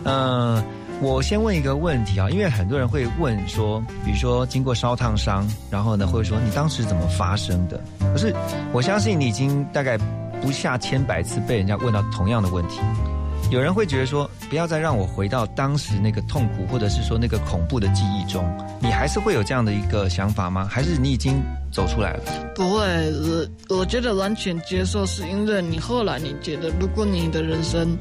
[0.05, 0.63] 嗯、
[1.01, 7.81] 我先问一个问题啊，因为很多人会问说，比如说经过烧烫伤，然后呢会说你当时怎么发生的？
[7.99, 8.31] 可是
[8.75, 9.97] 我相信你已经大概
[10.43, 12.79] 不下千百次被人家问到同样的问题。
[13.51, 18.45] 有人会觉得说，不要再让我回到当时那个痛苦，或者是说那个恐怖的记忆中。
[18.81, 20.67] 你还是会有这样的一个想法吗？
[20.71, 22.23] 还是你已经走出来了？
[22.55, 22.81] 不会，
[23.69, 27.97] 我我觉得完全接受，是因为你后来你觉得，如果你的人生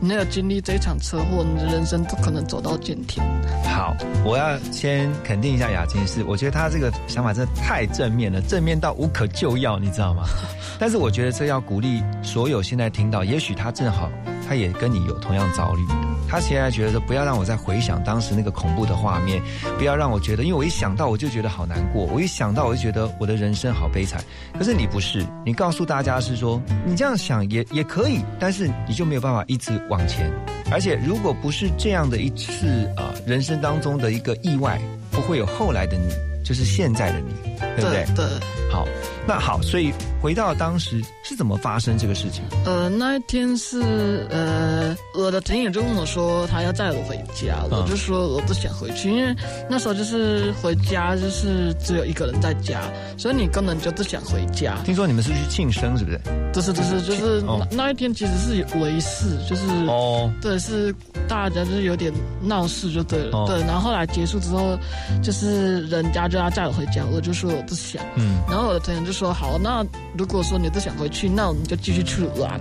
[0.00, 3.24] 没有经历这场车祸，你的人生不可能走到今天。
[3.64, 3.94] 好，
[4.24, 10.24] 我要先肯定一下雅琴是，我觉得他这个想法真的太正面了，正面到无可救药，你知道吗？
[10.78, 14.10] 但是我觉得这要鼓励所有现在听到，也许他正好
[14.50, 15.86] 他也跟你有同样遭遇，
[16.28, 19.40] 他现在觉得说不要让我再回想当时那个恐怖的画面，
[19.78, 24.20] 不要让我觉得，因为我一想到我就觉得好难过，我一想到我就觉得我的人生好悲惨。
[24.58, 30.28] 可是你不是，你告诉大家是说，你这样想也也可以，但是你就没有办法一直往前。
[30.72, 34.80] 而且如果不是这样的一次啊、呃人生当中的一个意外，
[35.12, 36.08] 不会有后来的你，
[36.44, 37.34] 就是现在的你，
[37.76, 38.06] 对不对？
[38.14, 38.26] 对。
[38.70, 38.86] 好，
[39.26, 42.44] 那好，所以回到当时是怎么发生这个事情？
[42.64, 49.34] 呃，那一天是呃，我的朋友就跟我说他要载我回家，嗯我就说我不想回去，因为
[49.68, 52.80] 那时候就是回家就是只有一个人在家，
[53.18, 54.76] 所以你根本就不想回家。
[54.84, 56.20] 听说你们是去庆生，是不是？
[56.52, 60.94] 不是，不是，就是哦那那一天其实是为事，就是哦，对，是
[61.26, 63.58] 大家就是有点闹事就对了，哦对。
[63.62, 64.78] 然后后来结束之后，
[65.24, 68.02] 就是人家就要载我回家，我就说我不想。
[68.16, 69.84] 嗯，然后我的朋友就说好，那
[70.16, 72.60] 如果说你不想回去，那我们就继续去玩。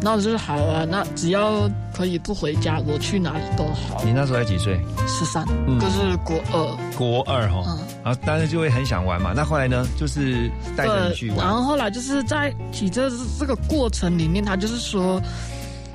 [0.00, 4.02] 然后我就说好啊，那只要可以不回家，我去哪里都好。
[4.04, 4.80] 你那时候才几岁？
[5.06, 6.96] 十三，嗯就是国二。
[6.96, 9.32] 国二哈，嗯然后当然就会很想玩嘛。
[9.34, 11.54] 那后来呢，就是带着你去，玩然。
[11.54, 15.22] 后后来就是在骑车这这个过程里面，他就是说。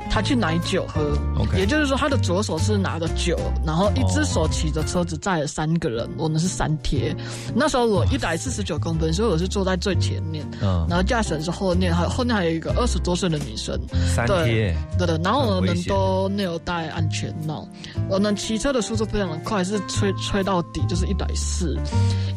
[0.10, 1.02] 他去买酒喝。
[1.40, 7.16] OK 也就是说他的左手是拿着酒，然后一只手骑着车子载了三个人，我们是三贴。
[7.56, 13.80] 那时候我一百四十九公分，所以我是坐在最前面，嗯，然后驾驶人是后面，还有后面还有一个二十多岁的女生，
[14.16, 17.68] 三对贴，对的，然后我们都没有戴安全帽，
[18.10, 21.78] 我们骑车的速度非常的快，是吹吹到底就是一百四，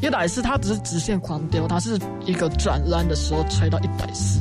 [0.02, 4.40] 一百四它只是直线狂飙，它是一个转弯的时候吹到一百四，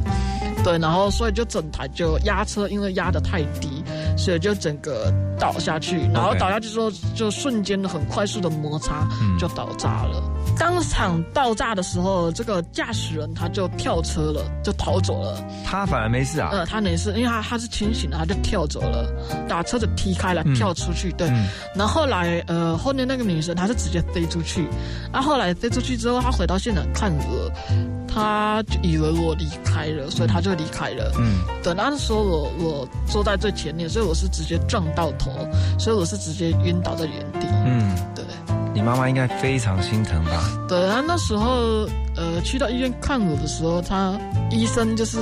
[0.64, 3.84] 对，然后所以就整台就压车，因为压的太低，
[4.18, 10.22] 所以就整个倒下去，然后倒下去之后就瞬间很快速的摩擦嗯就倒炸了。
[10.60, 15.42] 当场爆炸的时候，这个驾驶人他就跳车了，就逃走了。
[15.66, 16.50] 他反而没事啊。
[16.52, 19.10] 呃，他没事，因为他他是清醒的，他就跳走了，
[19.48, 21.12] 把车子踢开了，嗯跳出去。
[21.14, 24.68] 对，嗯然后后来呃，后面那个女生她是直接飞出去，
[25.14, 27.52] 啊，后来飞出去之后，她回到现场看我，
[28.08, 31.12] 她就以为我离开了，所以她就离开了。
[31.18, 35.32] 嗯，对，那时候我我坐在最前面，所以我是直接撞到头，
[35.80, 37.48] 所以我是直接晕倒在原地。
[37.66, 38.26] 嗯，对。
[38.80, 40.42] 你妈妈应该非常心疼吧？
[40.70, 41.86] 对，啊那时候
[42.20, 44.20] 呃去到医院看我的时候，他
[44.52, 45.18] 医生就是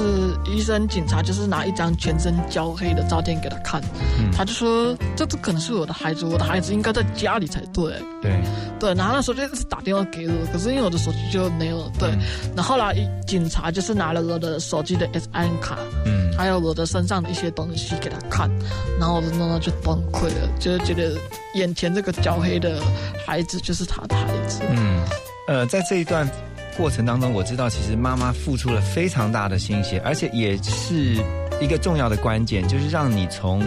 [0.47, 3.79] 医生警察就是拿一张全身焦黑的照片给他看，
[4.19, 4.31] 嗯。
[4.31, 7.93] 他就说这这可能是我的孩子，我的孩子应该在家里才对。
[8.19, 8.31] 对，
[8.79, 11.87] 对，然后那时候就一直打电话给我，可是因为我的手机就没有。
[11.99, 12.19] 对，嗯。
[12.55, 12.95] 然后后来
[13.27, 18.49] 警察就是拿了我的手机的 SIM 卡，嗯，还有我的身上的一些东西给他看，
[18.99, 21.15] 然后我的妈妈就崩溃了，就是觉得
[21.53, 22.81] 眼前这个焦黑的
[23.25, 24.61] 孩子就是他的孩子。
[24.69, 25.03] 嗯，
[25.47, 26.27] 呃，在这一段
[26.77, 31.15] 过程当中，我知道其实妈妈付出了非常大的心血，而且也是
[31.59, 33.63] 一个重要的关键，就是让你从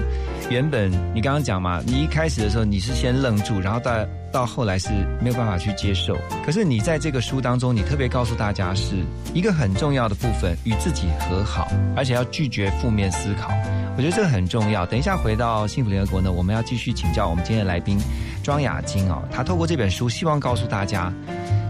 [0.48, 3.92] 原本你刚刚讲嘛，你一开始的时候你是先愣住，然后到
[4.32, 4.90] 到后来是
[5.20, 6.16] 没有办法去接受。
[6.46, 8.94] 可是你在这个书当中，你特别告诉大家是
[9.34, 13.50] 一个很重要的部分，与自己和好，而且要拒绝负面思考。
[13.96, 14.86] 我觉得这个很重要。
[14.86, 17.98] 等一下回到幸福联合国呢，我们要继续请教我们今天的来宾
[18.42, 21.12] 庄雅晶哦，她透过这本书，希望告诉大家。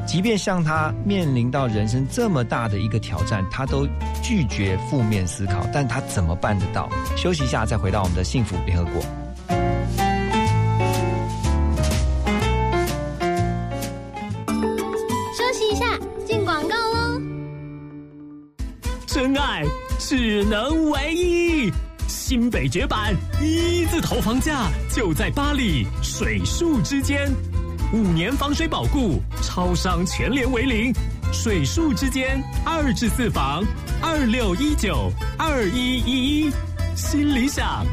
[0.07, 3.87] 即便像他面临到人生这么大的一个挑战，他都
[4.23, 6.89] 拒绝负面思考，但他怎么办得到？
[7.17, 9.01] 休息一下，再回到我们的幸福联合国。
[15.33, 17.21] 休息一下，进广告喽。
[19.07, 19.63] 真爱
[19.99, 21.73] 只能唯一，
[22.09, 27.31] 新北绝版一字头房价就在巴黎水树之间。
[27.93, 30.95] 五年防水保固，超商全联为零，
[31.33, 33.65] 水树之间二至四房，
[34.01, 36.53] 二六一九二一一一，
[36.95, 37.85] 新理想。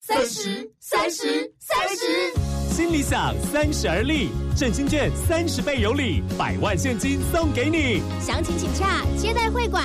[0.00, 2.74] 三十，三十，三十。
[2.74, 8.02] 新理想三十而立，振兴券三十倍有礼，百万现金送给你。
[8.20, 9.84] 详情请洽接待会馆。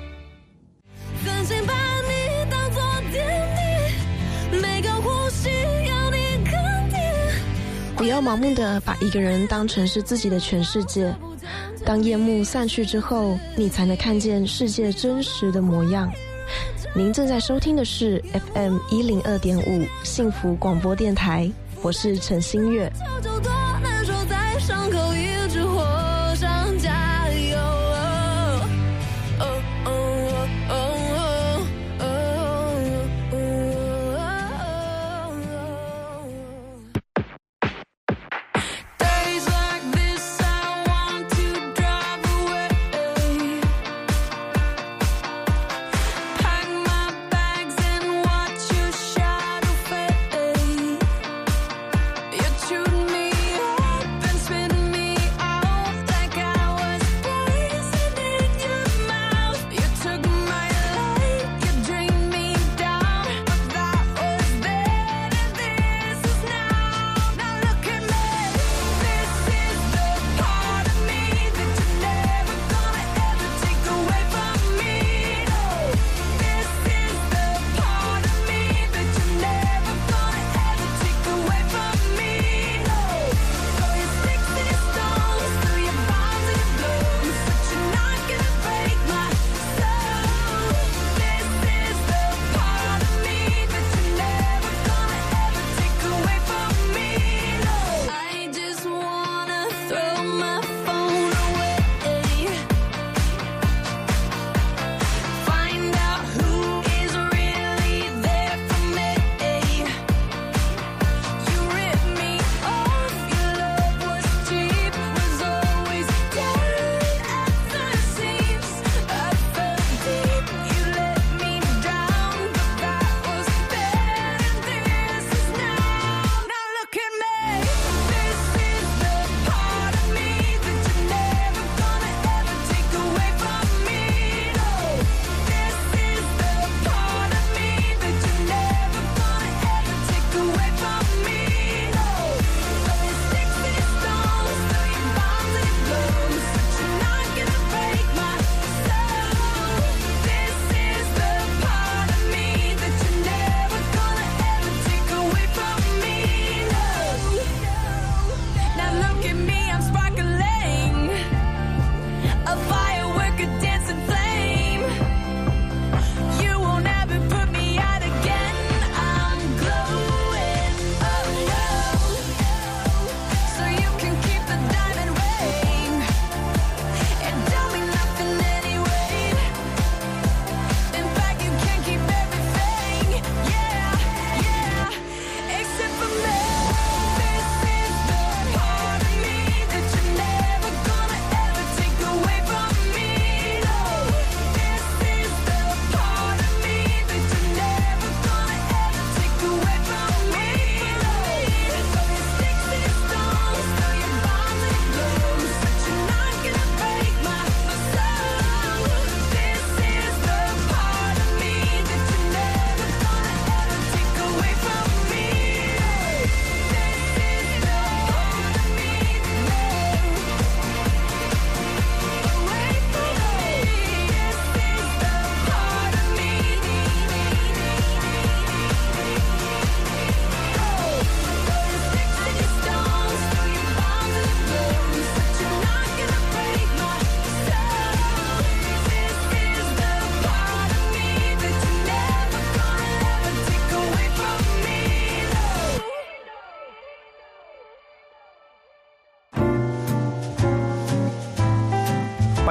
[8.01, 11.13] 不要盲目的把一个人当成是自己的全世界。
[11.85, 16.11] 当夜幕散去之后，你才能看见世界真实的模样。
[16.95, 18.19] 您正在收听的是
[18.55, 21.47] FM 一零二点五幸福广播电台，
[21.83, 22.91] 我是陈新月。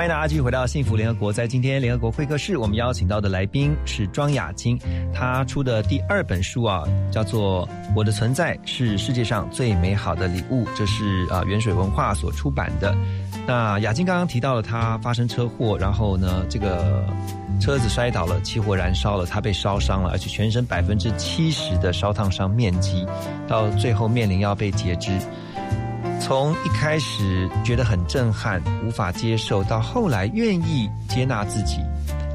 [0.00, 1.30] 欢迎大家继续回到幸福联合国。
[1.30, 4.80] 在今天联合国会客室，我们邀请到的来宾是庄雅晶，
[5.12, 12.96] 她出的第二本书啊，叫做《我的存在是世界上最美好的礼物》，这是啊远水文化所出版的。
[13.46, 17.04] 那雅晶刚刚提到了她发生车祸，然后呢，这个
[17.60, 23.06] 车子摔倒了，起火燃烧了，她被烧伤了，而且全身百分之七十的烧烫伤面积，
[23.46, 25.12] 到最后面临要被截肢。
[26.20, 31.78] 从一开始觉得很震撼、无法接受，到后来愿意接纳自己，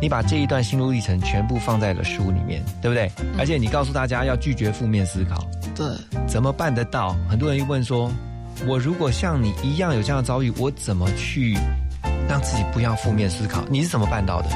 [0.02, 3.10] 你把这一段心路历程全部放在了书里面，对不对？
[3.38, 5.86] 而且你告诉大家要拒绝负面思考，对，
[6.28, 7.16] 怎么办得到？
[7.30, 8.12] 很多人又问说，
[8.68, 11.56] 我如果像你一样有这样的遭遇，我怎么去
[12.28, 13.64] 让自己不要负面思考？
[13.70, 14.50] 你是怎么办到的？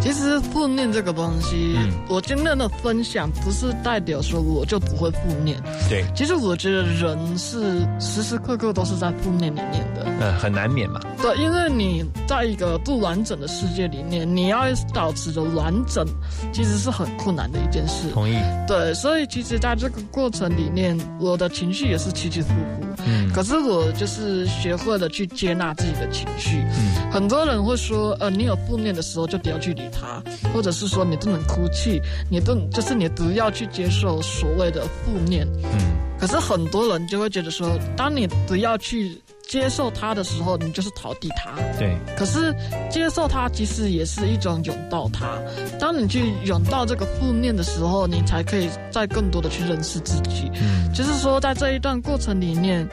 [0.00, 1.76] 其实负面这个东西，
[2.08, 5.60] 我今天的分享不是代表说我就不会负面。
[5.88, 10.06] 对，其实我觉得人是时时刻刻都是在负面里面的。
[10.20, 11.00] 呃，很难免嘛。
[11.20, 14.64] 对，因为你在一个不完整的世界里面，你要
[14.94, 16.06] 保持着完整，
[16.52, 18.08] 其实是很困难的一件事。
[18.12, 18.36] 同意。
[18.68, 23.04] 对，所以其实在这个过程里面，我的情绪也是起起伏伏。
[23.04, 23.32] 嗯。
[23.32, 26.58] 可是我就是学会了去接纳自己的情绪。
[26.78, 27.07] 嗯。
[27.10, 32.00] 很多人会说，呃，你有负面的时候就不要去理他，或者是说你不能哭泣，
[32.30, 35.46] 你不就是你不要去接受所谓的负面。
[35.64, 35.96] 嗯。
[36.18, 41.54] 可是很多人就会觉得说，当你不要去接受他的时候，你就是逃避他。
[41.78, 41.96] 对。
[42.16, 42.54] 可是
[42.90, 45.38] 接受他其实也是一种拥抱他。
[45.78, 50.50] 当你去拥抱这个负面的时候，你才可以再更多的去认识自己。
[50.60, 50.92] 嗯。
[50.92, 52.86] 就是说，在这一段过程里面。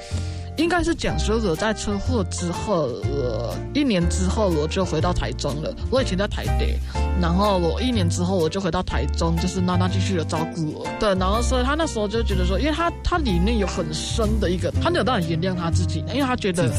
[0.57, 5.73] 应该是讲说，我在车祸之后，我一年之后我就回到台中了。
[5.91, 6.79] 我以前在台北，
[7.21, 10.87] 然后我一年之后我就回到台中，就是娜娜继续的照顾我。
[10.97, 16.69] 对，然后所以他那时候就觉得说，因为他他里面有很深的一个，他没有办法原谅他自己，因为他觉得，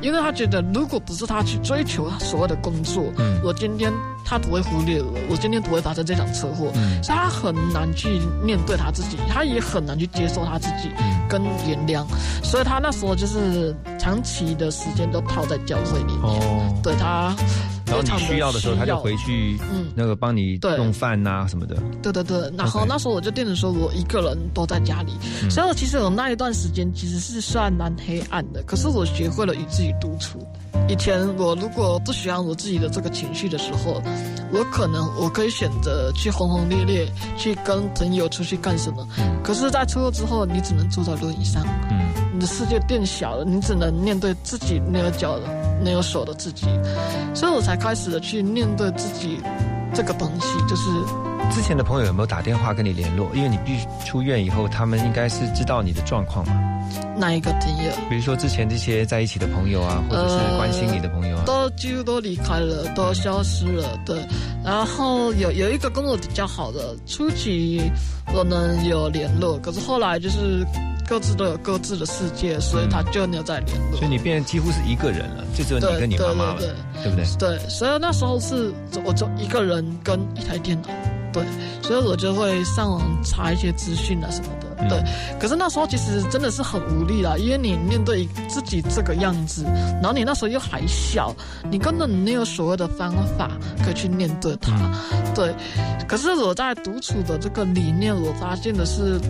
[0.00, 3.92] 因为他觉得如果不是他去追求所谓的工作，嗯，我今天
[4.24, 10.90] 他不会忽略我，我今天不会发生这场车祸，嗯，所以他很难去面对他自己，他也很难去接受他自己
[11.28, 12.04] 跟原谅，
[12.44, 13.15] 所以他那时候。
[13.16, 17.34] 就是长期的时间都泡在教会里面，对他，
[17.86, 21.76] 然后你需要的时候他就回去，嗯，那个帮你弄饭呐什么的。
[22.02, 25.12] 对对对，然后那时候我就变成说我一个人都在家里，
[25.48, 30.46] 所以我其实我那一段时间其实是算蛮黑暗的，可是我学会了与自己独处。
[30.88, 34.02] 以前我如果不喜欢我自己的这个情绪的时候，
[34.52, 39.06] 我可能我可以选择去轰轰烈烈去跟朋友出去干什么，
[39.42, 45.48] 可是，在车祸之后，你只能坐在轮椅上，嗯，你的世界变小了，你只能面对自己没有脚的、
[45.82, 46.66] 没有手的自己，
[47.34, 49.40] 所以我才开始的去面对自己
[49.94, 51.25] 这个东西，就是。
[51.50, 53.30] 之前的朋友有没有打电话跟你联络？
[53.34, 56.54] 因为你必须出院以后，他们应该是知道你的状况嘛。
[57.16, 57.90] 哪一个朋友？
[58.10, 63.98] 比如说之前这些在一起的朋友啊，或者是关心你的朋友啊，都几乎都离开了，都消失了。
[64.04, 64.18] 对，
[64.62, 67.80] 然后有有一个跟我比较好的，初期
[68.34, 70.64] 我们有联络，可是后来就是
[71.08, 73.98] 各自都有各自的世界，所以他就没有再联络。
[73.98, 76.60] 所以你变几乎是一个人了，就只有你跟你妈妈了，
[77.02, 77.24] 对不对？
[77.38, 78.72] 对，所以那时候是
[79.04, 80.88] 我就一个人跟一台电脑。
[81.36, 81.44] 对，
[81.82, 84.66] 所以我就会上网查一些资讯啊什么的。
[84.88, 85.02] 对，
[85.38, 89.64] 可是那时候其实真的是很无力啦，因为你面对自己这个样子，
[90.00, 91.34] 然后你那时候又还小，
[91.70, 93.50] 你根本没有所谓的方法
[93.84, 94.72] 可以去面对它。
[95.34, 95.54] 对，
[96.08, 99.20] 可是我在独处的这个理念，我发现的是，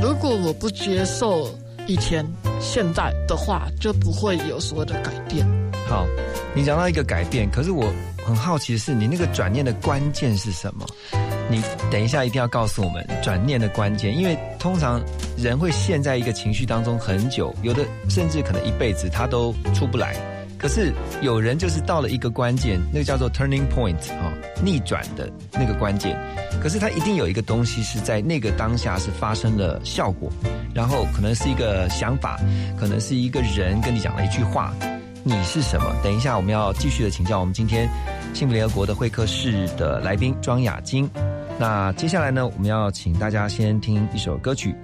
[0.00, 1.48] 如果我不接受
[1.86, 2.24] 以前、
[2.60, 5.46] 现在的话，就不会有所谓的改变。
[5.88, 6.06] 好，
[6.54, 7.90] 你讲到一个改变，可是我
[8.26, 10.84] 很好奇的是，你那个转念的关键是什么？
[11.50, 15.00] 你等一下一定要告诉我们转念的关键，因为通常
[15.36, 20.14] 人会陷在一个情绪当中很久，有的甚至可能一辈子他都出不来。
[20.58, 20.92] 可是
[21.22, 26.18] 有人就是到了一个关键，那个叫做 turning point 啊，逆转的那个关键。
[26.60, 30.28] 可是他一定有一个东西是在那个当下是发生了效果，
[30.74, 32.40] 然后可能是一个想法，
[32.76, 34.74] 可能是一个人跟你讲了一句话。
[35.22, 35.94] 你是什么？
[36.02, 37.88] 等一下我们要继续的请教我们今天
[38.34, 41.08] 幸福联合国的会客室的来宾庄雅晶。
[41.58, 44.76] 那接下来呢，我们要请大家先听一首歌曲。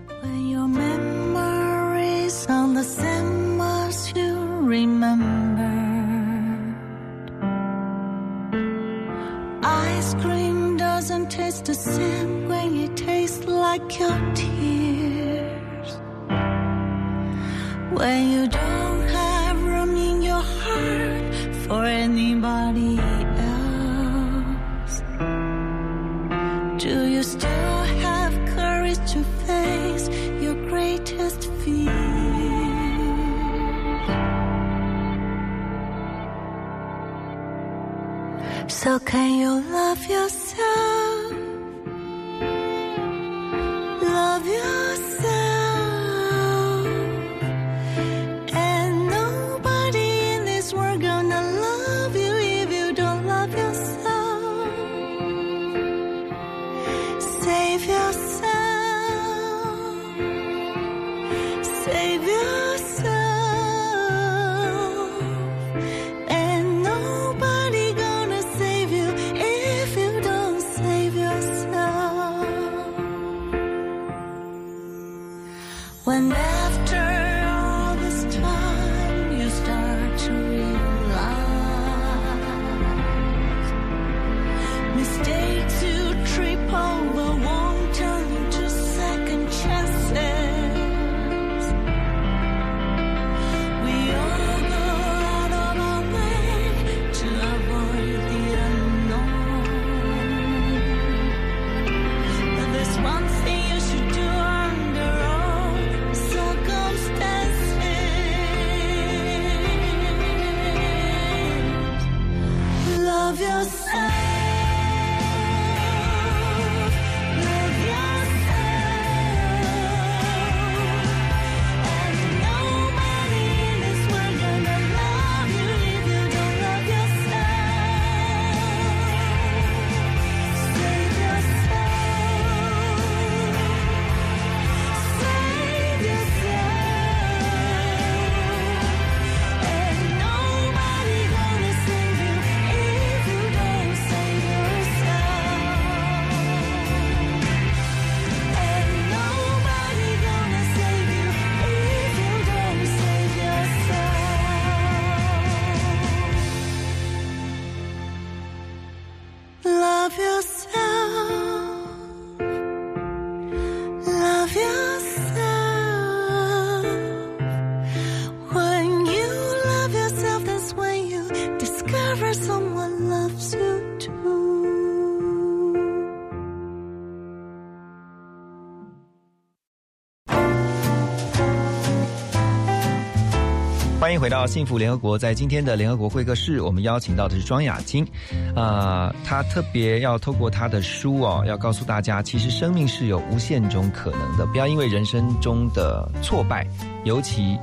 [184.05, 185.19] 欢迎回到幸福联合国。
[185.19, 188.07] 在今天的联合国会客室，我们邀请到的是庄雅晶，
[188.55, 196.67] 啊、她特别要透过她的书哦，要告诉大家，其实生命是有无限种可能的，不要因为人生中的挫败，
[197.05, 197.59] 尤其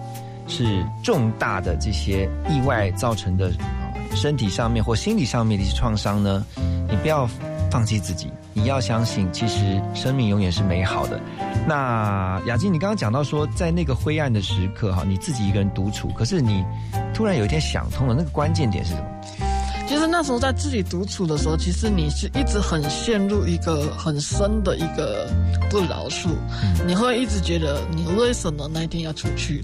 [0.48, 6.44] 是重大的这些意外造成的啊身体上面或心理上面的一些创伤呢，
[6.90, 7.30] 你不要
[7.70, 11.22] 放弃自己，你要相信，其实生命永远是美好的。
[11.68, 16.64] 那雅静，你刚刚讲到说，在那个灰暗的时刻哈，你自己一个人独处，可是你
[17.14, 19.06] 突然有一天想通了，那个关键点是什么？
[19.88, 25.30] 其实那时候在自己独处的时候，其实你是一直很陷入一个很深的一个
[25.70, 26.30] 不饶恕，
[26.88, 29.62] 你会一直觉得你为什么那一天要出去，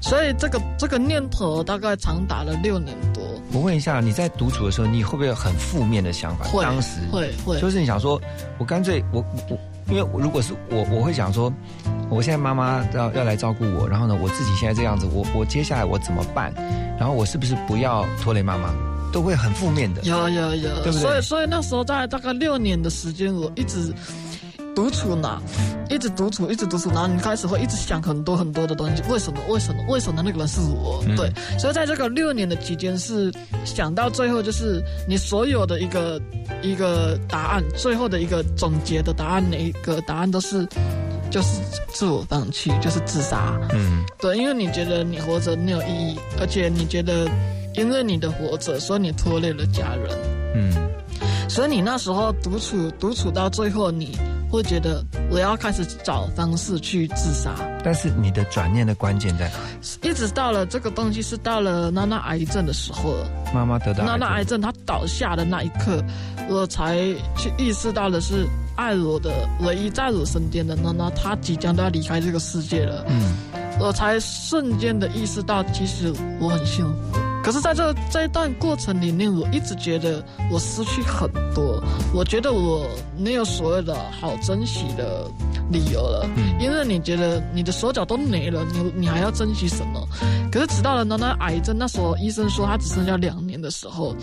[0.00, 3.22] 所以这个这个念头大概长达了六年多。
[3.52, 6.44] 我问一下，你在独处的时候，你会不会有很负面的想法？
[6.46, 8.20] 会当时会会就是你想说，
[8.58, 9.58] 我干脆我我，
[9.88, 11.52] 因为如果是我，我会想说，
[12.10, 16.52] 我现在妈妈要要来照顾我，然后呢，我自己现在这样子，我我接下来我怎么办？
[16.98, 18.74] 然后我是不是不要拖累妈妈？
[19.12, 20.02] 都会很负面的。
[20.02, 23.94] 有有有，对不对所以所以那时候在大概六年的时间，我一直
[24.74, 25.40] 独处呢，
[25.88, 29.38] 一直独处，一直独处，然后你开始会一直想很多很多的东西，为什么？
[29.48, 29.82] 为什么？
[29.88, 31.02] 为什么那个人是我？
[31.06, 31.14] 嗯。
[31.16, 33.32] 对，所以在这个六年的期间，是
[33.64, 36.20] 想到最后就是你所有的一个
[36.62, 40.66] 一个答案，最后的一个总结的答案，哪一个答案都是
[41.30, 43.58] 就是自我放弃，就是自杀。
[43.72, 47.28] 嗯，对，因为你觉得你活着没有意义，而且你觉得
[47.74, 50.18] 因为你的活着，所以你拖累了家人。
[50.56, 50.72] 嗯，
[51.48, 54.18] 所以你那时候独处，独处到最后，你
[54.50, 57.54] 会觉得我要开始找方式去自杀。
[57.84, 60.08] 但是你的转念的关键在哪？
[60.08, 66.02] 一直到了这个东西是到了娜娜癌症的时候了，妈妈得到娜娜癌症她倒下的那一刻，
[66.48, 66.96] 我才
[67.36, 69.30] 去意识到的是，爱我的
[69.60, 73.04] 唯一在我身边的娜娜，她即将都要离开这个世界了。
[73.08, 73.34] 嗯，
[73.78, 77.18] 我才瞬间的意识到，其实我很幸福。
[77.44, 81.78] 可是，在这这一段过程里面，我一直觉得我失去很多，
[82.14, 82.88] 我觉得我
[83.18, 85.30] 没有所谓的好珍惜的
[85.70, 86.26] 理由了。
[86.36, 90.08] 嗯因为你觉得你的手脚都没了，你你还要珍惜什么？
[90.50, 94.16] 可是直到了那那癌症，那时候医生说他只剩下两年的时候，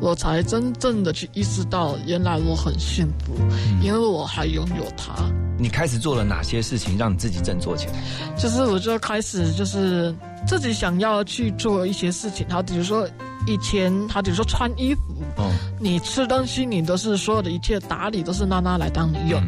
[0.00, 3.34] 我才真正的去意识到，原来我很幸福，
[3.82, 5.14] 因为我还拥有他。
[5.58, 7.94] 你开始做了哪些事情让你自己振作起来？
[8.36, 10.14] 就是我就开始就是
[10.48, 13.06] 自己想要去做一些事情，好，比如说
[13.46, 15.02] 以前，好，比如说穿衣服，
[15.36, 19.38] 哦，你吃东西，你都是所有的一切打理都是娜娜来当你用。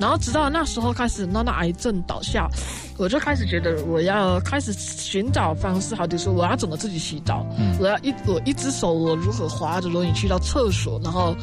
[0.00, 2.48] 然后直到那时候开始，娜娜癌症倒下，
[2.96, 7.44] 我就开始觉得我要开始寻找方式，好比说我要怎么自己洗澡，
[7.78, 11.36] 我要一我一只手我如何滑着轮椅去到厕所，然后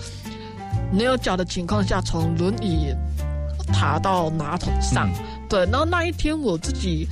[0.91, 2.87] 没有脚的情况下从轮椅
[3.71, 5.07] 爬到马桶上。
[5.47, 7.07] 对，然后那一天我自己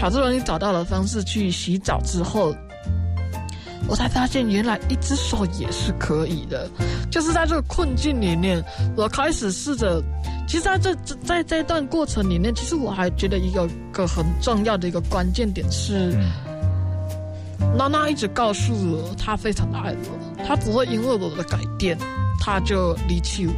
[0.00, 2.54] 好不容易找到了方式去洗澡之后。
[3.86, 6.66] 我才发现，原来一只手也是可以的。
[7.10, 8.64] 就是在这个困境里面，
[8.96, 10.02] 我开始试着。
[10.48, 16.16] 其实在这在这段过程里面，其实我还觉得一个个很重要的一个关键点是，
[17.76, 21.98] 娜娜一直告诉我，她非常的爱我，她不会因为我的改变，
[22.40, 23.52] 她就离弃我。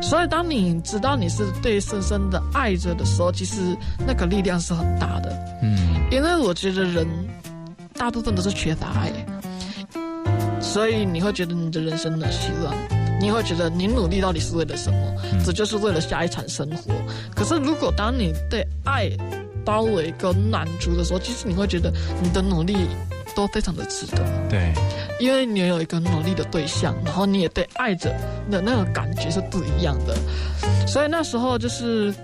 [0.00, 3.76] 所以，当你知道你是对深深的爱着的时候，其实
[4.06, 5.30] 那个力量是很大的。
[5.62, 5.78] 嗯，
[6.10, 7.06] 因为我觉得人
[7.94, 9.12] 大部分都是缺乏爱。
[10.60, 12.74] 所以你会觉得你的人生的希望，
[13.20, 14.98] 你会觉得你努力到底是为了什么？
[15.44, 16.92] 这就是为了下一场生活。
[17.34, 19.10] 可是如果当你对爱
[19.64, 21.92] 包围跟满足的时候，其实你会觉得
[22.22, 22.76] 你的努力
[23.34, 24.18] 都非常的值得。
[24.48, 24.72] 对，
[25.20, 28.10] 因为你有一个努力的对象，然后你也对爱着
[28.50, 30.16] 的那个感觉是不一样的。
[30.86, 32.14] 所以那时候就是。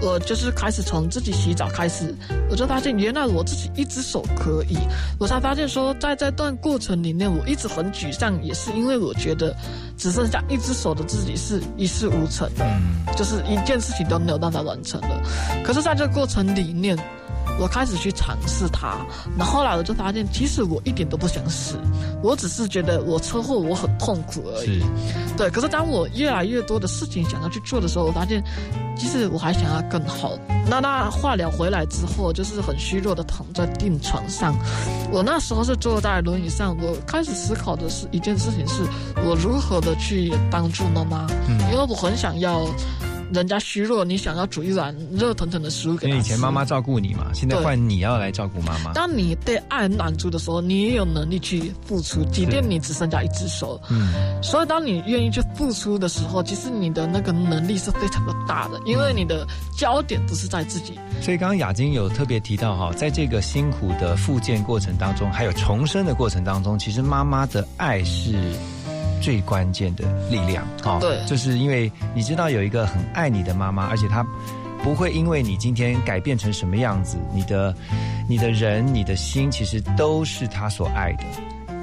[0.00, 2.12] 我就是开始从自己洗澡开始，
[2.50, 4.76] 我就发现原来我自己一只手可以，
[5.18, 9.54] 我才发现说在这段过程里面，我一直很沮丧，也是因为我觉得
[9.96, 12.64] 只剩下一只手的自己是一事无成的，
[13.16, 15.22] 就是一件事情都没有办法完成了。
[15.64, 16.98] 可是在这个过程里面。
[17.62, 19.06] 我开始去尝试它，
[19.38, 21.76] 然后来我就发现，其实我一点都不想死，
[22.20, 24.82] 我只是觉得我车祸我很痛苦而已。
[25.36, 28.42] 对，可是当我越来越多的事情想要去做的时候，我发现，
[28.98, 30.36] 其实我还想要更好。
[30.68, 34.56] 那那化疗回来之后，就是很虚弱的躺在病床上，
[35.12, 38.82] 我那时候是坐在轮椅上，我开始思考的是一件事情，是
[39.24, 41.28] 我如何的去帮助妈妈，
[41.70, 42.66] 因为我很想要。
[43.32, 48.92] 人家虚弱，你想要煮一碗热腾腾的食物给他因为以前妈妈照顾你嘛，现在换你要来照顾妈妈。
[48.92, 53.80] 当你对爱满足的时候，你也有能力去付出，即便你只剩下一只手。
[53.90, 54.12] 嗯，
[54.42, 60.98] 所以当你愿意去付出的时候，其实你的那个能力是非常的大的，因为你的焦点都是在自己。
[61.20, 68.52] 所以刚刚雅晶有特别提到哈，在这个辛苦的复健过程当中，还有重生的过程当中，其实妈妈的爱是。
[69.22, 74.22] 最关键的力量，哦，对，就是因为你知道有一个很爱你的妈妈，而且她
[74.82, 77.74] 不会因为你今天改变成什么样子，你的、
[78.28, 81.24] 你的人、你的心，其实都是她所爱的。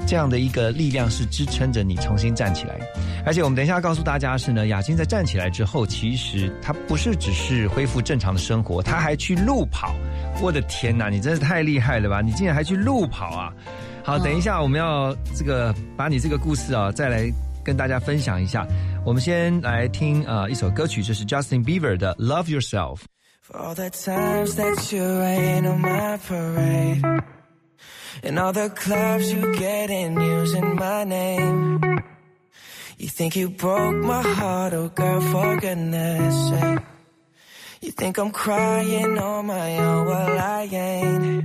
[0.06, 2.78] 这样的一个力量是支撑着你重新站起来。
[3.24, 9.94] 而且我们等一下告诉大家是呢，雅欣在站起来之后，其实她不是只是恢复正常的生活，她还去路跑。
[10.42, 12.20] 我的天哪，你真是太厉害了吧！
[12.22, 13.52] 你竟然还去路跑啊！
[14.02, 17.32] 好，等一下，我们要这个把你这个故事啊，再来
[17.62, 18.66] 跟大家分享一下。
[19.04, 22.96] 我们先来听啊一首歌曲，就是 Justin Bieber 的《Love Yourself》。
[23.42, 27.02] For all the times that you rain on my parade
[28.22, 31.80] And all the clubs you get in using my name
[32.98, 36.80] You think you broke my heart, oh girl, for goodness sake
[37.80, 41.44] You think I'm crying on my own, well I ain't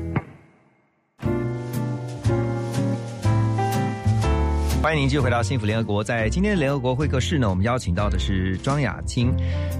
[4.81, 6.03] 欢迎您继续回到幸福联合国。
[6.03, 9.31] 在今天的联合国会客室呢，我们邀请到的是庄雅青，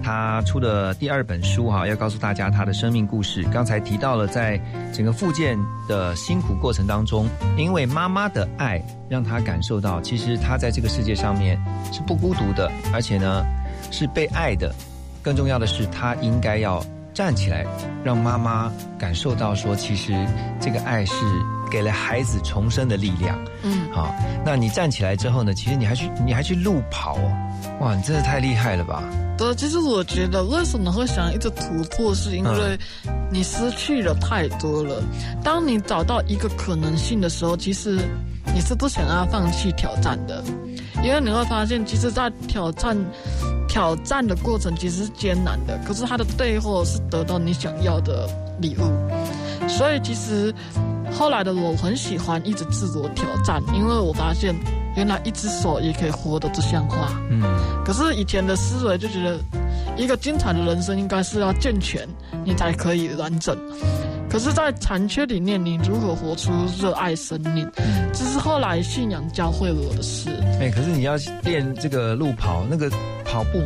[0.03, 3.41] 她出的第二本书哈，要告诉大家她的生命故事。
[3.51, 4.61] 刚才提到了，在
[4.93, 5.57] 整个复健
[5.87, 8.79] 的辛苦过程当中，因为妈妈的爱，
[9.09, 11.59] 让她感受到，其实她在这个世界上面
[11.91, 13.43] 是不孤独的，而且呢
[13.89, 14.71] 是被爱的。
[15.23, 16.79] 更重要的是，她应该要
[17.13, 17.65] 站起来，
[18.03, 20.13] 让妈妈感受到说，其实
[20.59, 21.13] 这个爱是
[21.69, 23.37] 给了孩子重生的力量。
[23.63, 24.13] 嗯，好，
[24.45, 25.53] 那你站起来之后呢？
[25.53, 27.31] 其实你还去，你还去路跑哦，
[27.81, 29.03] 哇，你真的太厉害了吧！
[29.37, 32.77] 对，其实我觉得为什么会想一直突破，是因为
[33.31, 35.03] 你失去了太多了。
[35.43, 37.99] 当你找到一个可能性的时候，其实
[38.53, 40.43] 你是不想要放弃挑战的，
[41.03, 42.97] 因为你会发现，其实，在挑战
[43.67, 48.27] 挑战的过程其实是艰难的，可是它的背后是得到你想要的
[48.59, 49.67] 礼物。
[49.67, 50.53] 所以其实
[51.11, 54.53] 后来的我很喜欢一直自我挑战，因为我发现
[54.95, 57.09] 原来一只手也可以活得不像话。
[57.29, 57.41] 嗯，
[57.85, 59.39] 可是以前的思维就觉得，
[59.95, 62.07] 一个精彩的人生应该是要健全，
[62.43, 63.57] 你才可以完整。
[64.31, 67.69] 可是，在残缺里面，你如何活出热爱生命？
[68.13, 70.29] 这是后来信仰教会了我的事。
[70.61, 72.89] 哎、可是你要练这个路跑，那个
[73.25, 73.59] 跑步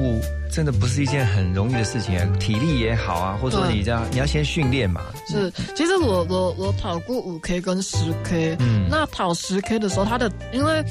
[0.52, 5.02] 真的不是一件很容易的事情啊，体力也好啊，或者说你这样，你要先训练嘛。
[5.28, 10.84] 是，其实我我我跑过五 K 跟十 K，嗯那跑十 K 的时候，它的因为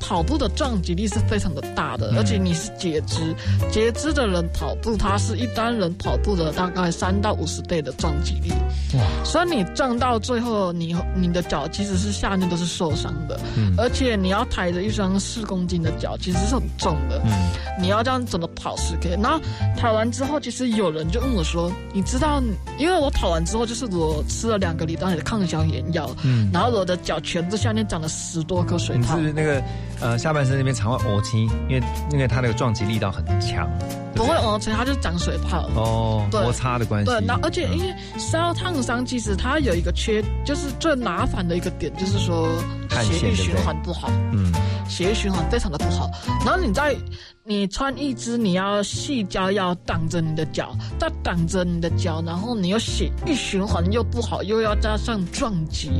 [0.00, 2.18] 跑步的撞击力是非常的大的，嗯。
[2.18, 3.34] 而且你是截肢，
[3.70, 8.50] 截肢的人跑步，他是一般人跑步的大概三到五十倍的撞击力，
[8.94, 13.74] 哇，所以你撞到最后，你你的脚其实是下面都是受伤的，嗯。
[13.76, 17.32] 而且你要抬着一双四公斤的脚，其实是很重的，嗯。
[17.78, 19.18] 你要这样怎么跑十 K？
[19.22, 19.38] 然后
[19.76, 22.42] 跑完之后，其实有人就问我说：“你知道，
[22.78, 26.50] 因为我跑完之后，就是我吃了两个礼拜的抗消炎药，嗯。
[26.52, 29.16] 然后我的脚全部下面长了十多颗水泡。
[29.16, 29.22] 不。
[29.22, 29.62] 是那个
[30.00, 33.68] 呃下半身那边常会凹青，因为因为它那个撞击力道很强。
[34.16, 35.68] 不会往前，它就长水泡。
[35.74, 37.10] 哦，对摩擦的关系。
[37.10, 42.48] 对，那而且因为烧烫伤，其实它有一个缺，就是最麻烦的一个点，就是说
[42.90, 44.10] 血液循环不好。
[44.32, 44.52] 嗯，
[44.88, 46.10] 血液循环非常的不好。
[46.44, 46.96] 然后你在
[47.44, 55.90] 你穿一只，你要细胶要挡着你的脚，再挡着你的脚，然后你又血液循环又不好，又要加上撞击，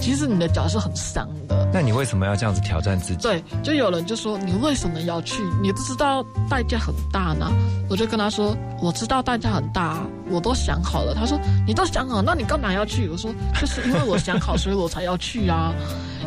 [0.00, 1.68] 其实你的脚是很伤的。
[1.72, 3.22] 那你为什么要这样子挑战自己？
[3.22, 5.42] 对，就有人就说你为什么要去？
[5.62, 7.52] 你不知道代价很大呢？
[7.88, 11.14] 我就跟他说，我知道代价很大啊，我都想好了。
[11.14, 13.08] 他说你都想好，那你干嘛要去？
[13.08, 15.72] 我说就是因为我想好，所以我才要去啊。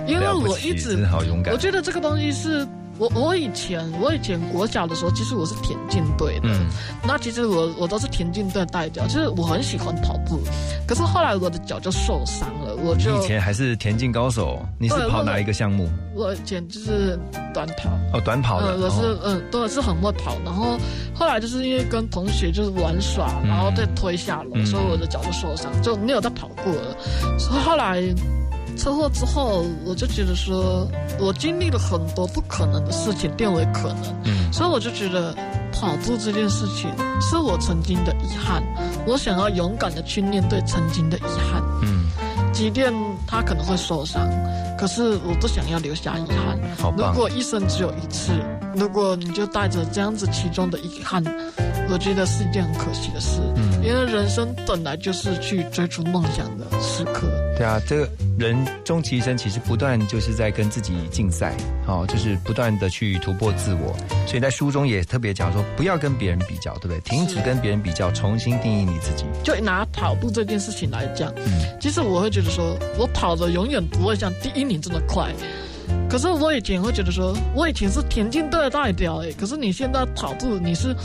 [0.08, 1.08] 因为我一直
[1.52, 2.66] 我觉得这个东西是
[3.00, 6.50] 我我以前我以前国小的时候，其实我是田径队的。
[6.50, 6.68] 嗯，
[7.04, 10.40] 那其实我我都是田径队代表，就是我很喜欢跑步。
[10.86, 15.90] 可是后来我的脚就受伤了，我你就以前还是田径高手，你是跑哪一个项目？
[16.14, 17.18] 我以前就是
[17.54, 17.90] 短跑。
[18.14, 18.76] 哦，短跑的。
[18.76, 20.36] 嗯，我是哦嗯，对，是很会跑。
[20.44, 20.78] 然后
[21.16, 26.98] 后来就是因为跟同学就是玩耍，然后被推下楼，嗯所以我的脚就受伤，就没有再跑过了。
[27.40, 28.04] 所以后来
[28.80, 30.88] 车祸之后，我就觉得说，
[31.20, 35.36] 我经历了很多不可能的事情变为可能，嗯所以我就觉得
[35.72, 36.90] 跑步这件事情
[37.22, 38.64] 是我曾经的遗憾，
[39.06, 41.62] 我想要勇敢的去面对曾经的遗憾。
[41.84, 42.08] 嗯，
[42.54, 42.92] 即便
[43.28, 44.28] 他可能会受伤，
[44.78, 46.58] 可是我不想要留下遗憾。
[46.78, 48.32] 好如果一生只有一次，
[48.76, 51.24] 如果你就带着这样子其中的遗憾，
[51.92, 53.42] 我觉得是一件很可惜的事。
[53.58, 57.28] 嗯因为人生本来就是去追逐梦想的时刻。
[57.60, 61.54] 对啊，这个人终其一生其实不断就是在跟自己竞赛，
[61.86, 63.94] 哦，就是不断的去突破自我。
[64.26, 67.02] 所以在书中也特别讲说，不要跟别人比较，对不对？
[67.02, 69.26] 停止跟别人比较，重新定义你自己。
[69.44, 75.30] 就拿跑步这件事情来讲，嗯其实我会觉得说，我跑的永远不会像第一名这么快。
[76.10, 80.96] 可是我以前会觉得说，我以前是田径队的代表哎，可是你现在跑步你是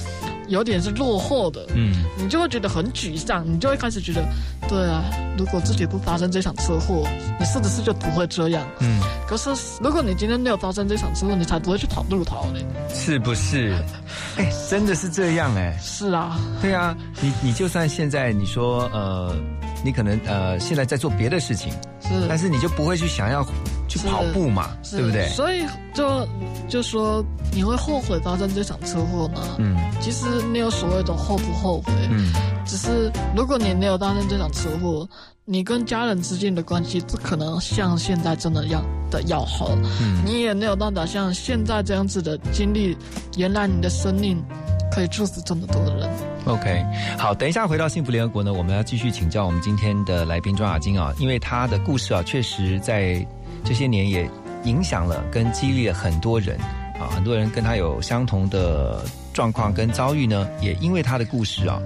[0.49, 4.25] 有点是落后的，嗯，你就会觉得很沮丧，你就会开始觉得，
[4.69, 5.05] 对啊，
[5.37, 7.07] 如果自己不发生这场车祸，
[7.39, 8.67] 你是不是就不会这样？
[8.81, 8.99] 嗯，
[9.29, 9.51] 可是
[9.83, 12.61] 如果你今天没有发生这场车祸，你才不会去跑路跑呢。
[12.95, 13.75] 是不是？
[14.37, 15.77] 哎，真的是这样哎。
[15.83, 19.37] 是啊，对啊，你你就算现在你说呃，
[19.85, 21.71] 你可能呃现在在做别的事情，
[22.01, 23.45] 是，但是你就不会去想要
[23.99, 25.29] 去跑步嘛，对不对？
[25.29, 25.65] 所以
[25.95, 26.27] 就
[26.69, 29.41] 就说你会后悔发生这场车祸吗？
[29.59, 32.31] 嗯其实没有所谓的后不后悔，嗯，
[32.67, 35.09] 只是如果你没有发生这场车祸，
[35.47, 42.95] 你跟家人之间的关系不可能像现在真的样的要好，嗯你也没有办法像现在这样子的经历，
[43.39, 44.43] 原来你的生命
[44.93, 46.11] 可以祝福这么多的人。
[46.45, 46.85] OK，
[47.19, 53.27] 好，等一下回到幸福联合国呢，我们要继续请教我们今天的来宾庄雅晶啊，因为她的故事啊，确实在
[53.65, 54.29] 这些年也
[54.65, 56.59] 影响了跟激励了很多人
[57.01, 61.81] 啊，很多人跟他有相同的状况跟遭遇呢，也因为他的故事啊，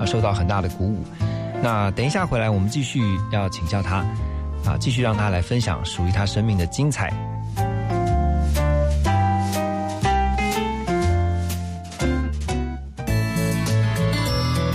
[0.00, 1.04] 啊受到很大的鼓舞。
[1.62, 3.00] 那等一下回来，我们继续
[3.30, 3.96] 要请教他
[4.64, 7.12] 啊，继续让他来分享属于他生命的精彩。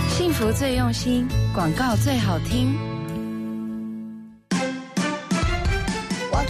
[0.08, 2.93] 幸福最用心，广告最好听。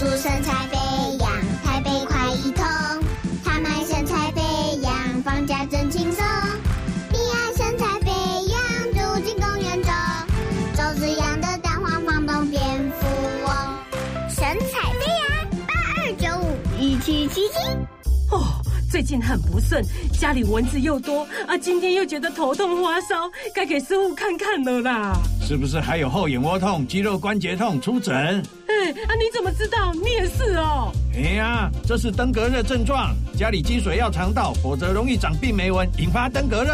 [0.05, 0.77] 我祝身材飞
[1.17, 1.31] 扬，
[1.65, 2.63] 台北快一通。
[3.43, 4.43] 他买身材飞
[4.83, 6.23] 扬，放假真轻松。
[7.11, 8.11] 你爱身材飞
[8.51, 8.61] 扬，
[8.93, 9.91] 住进公园中，
[10.77, 12.61] 周子阳的蛋黄房东蝙
[13.01, 13.07] 蝠
[13.47, 13.51] 翁。
[14.29, 17.55] 神采飞扬，八二九五一七七七。
[18.31, 18.61] 哦，
[18.91, 19.83] 最近很不顺，
[20.21, 25.17] 家里蚊子又多啊，今天又觉得头痛发烧，该给师傅看看了啦。
[25.41, 27.81] 是不是还有后眼窝痛、肌肉关节痛？
[27.81, 28.43] 出诊。
[28.85, 29.94] 哎啊，你怎么知道？
[29.94, 30.93] 你也是哦。
[31.15, 36.73] 哎呀，这是登革热症状，家里积水要肠道，否则容易长病媒蚊，引发登革热。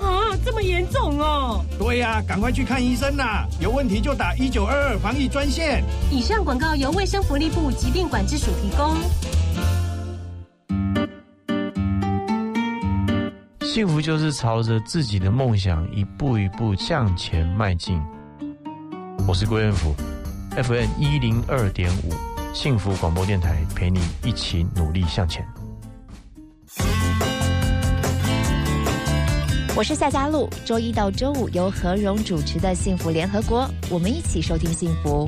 [0.00, 1.64] 啊，这么严重哦！
[1.78, 3.46] 对呀、赶快去看医生啦！
[3.60, 5.84] 有问题就打一九二二防疫专线。
[6.10, 8.96] 以上广告由卫生福利部疾病管制署提供。
[13.64, 18.02] 幸福就是朝着自己的梦想一步一步向前迈进。
[19.28, 19.94] 我是郭彦福
[20.56, 22.12] ，FM 一零二点五，
[22.52, 25.42] 幸福广播电台陪你一起努力向前。
[29.74, 35.26] 我是夏佳璐，周一到周五由何荣主持的《幸福联合国》，我们一起收听幸福。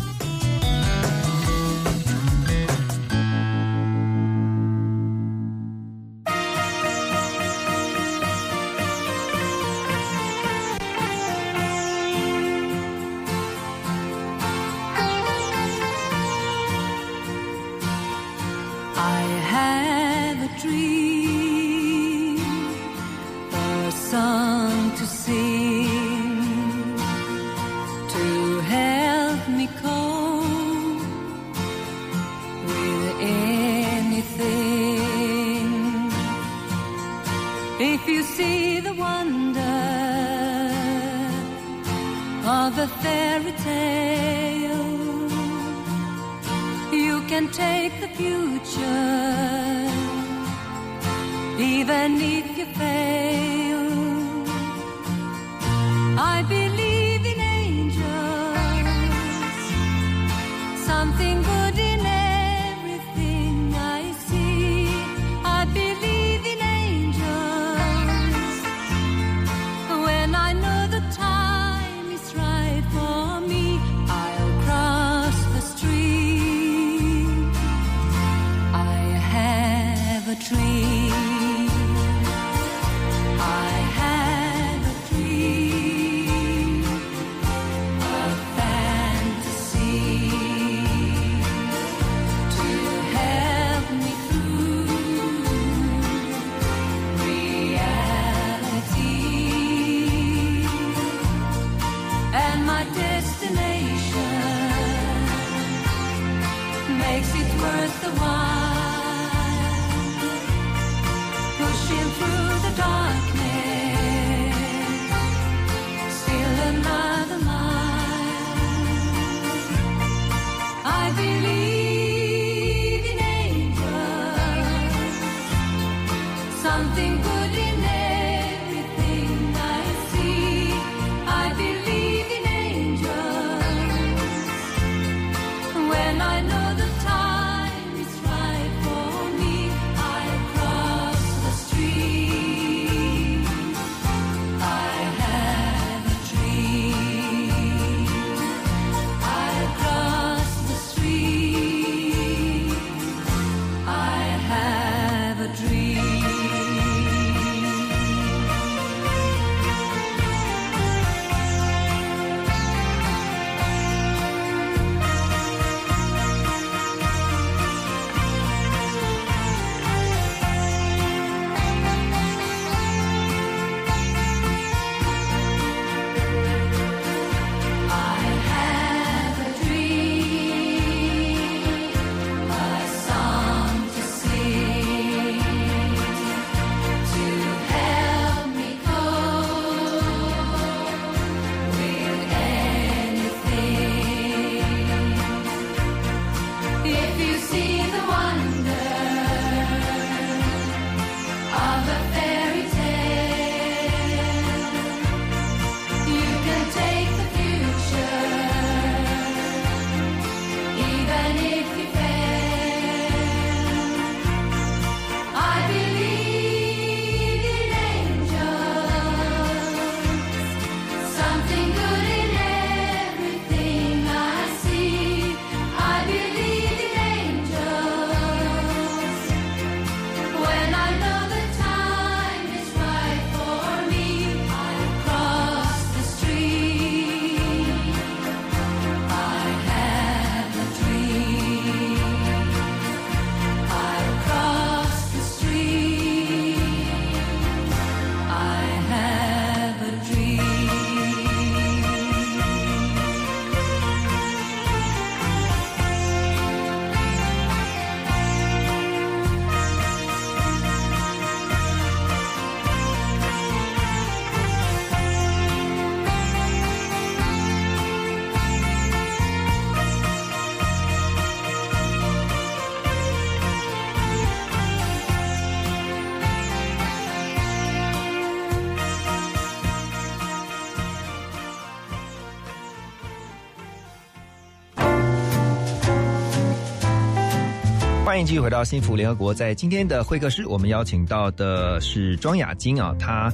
[288.14, 289.34] 欢迎继续回到幸福联合国。
[289.34, 293.28] 在今天的会客室，我们邀请到的是庄雅晶啊，她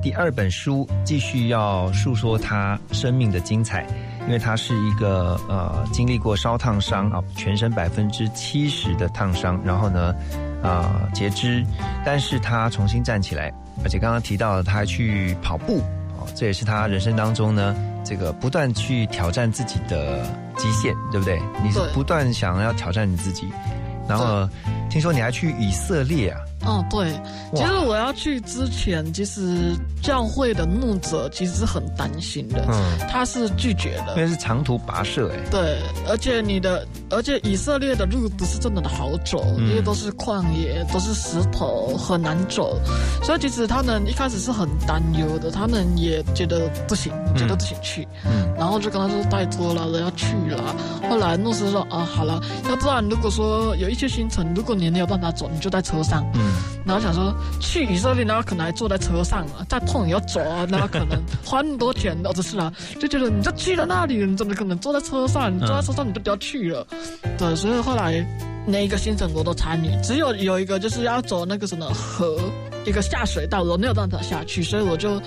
[0.00, 3.84] 第二本书继续要诉说她生命的精彩，
[4.20, 10.14] 因为她是一个呃经历过烧烫伤啊，全身百分之七十的烫伤，然后呢
[10.62, 11.66] 啊、截肢，
[12.06, 15.80] 但是她重新站起来，而且刚刚提到了她去跑步
[16.16, 17.74] 哦，这也是她人生当中呢
[18.04, 20.24] 这个不断去挑战自己的
[20.56, 21.42] 极限，对不对？
[21.60, 23.48] 你是不断想要挑战你自己。
[24.12, 24.48] 然后
[24.90, 26.40] 听说你还去以色列啊？
[26.64, 27.12] 哦，对，
[27.54, 33.08] 其实我要去之前，其实教会的牧者其实是很担心的，嗯。
[33.08, 34.14] 他是拒绝的。
[34.16, 34.22] 因。
[34.22, 35.78] 为是长途跋涉哎、对，
[36.08, 42.78] 而且你的，而且以色列的路不是真的好走，嗯因为都是旷野，都是石头，很难走。
[43.22, 48.08] 所以其实他们一开始是很担忧的，他们也觉得不行，觉得不行去。
[48.24, 50.74] 嗯，然后就跟他说拜托了，我要去了。
[51.08, 56.24] 后来诺斯说啊，好了，要不然如果说有一些行程，如果你没有办法走，你就在车上。
[56.34, 56.54] 嗯，
[56.86, 65.54] 然后想说去以色列，然后可能还坐在车上啊，再痛也要走啊，那可能 花那么多钱，哦，不是啊，就觉得你就去了那里，你怎么可能坐在车上？
[65.54, 66.86] 你坐在车上你就不要去了。
[67.38, 68.24] 对，所以后来
[68.66, 72.38] 那一个行程我都参与，只有有一个就是要走那个什么河，
[72.86, 75.20] 一个下水道，我没有办法下去，所以我就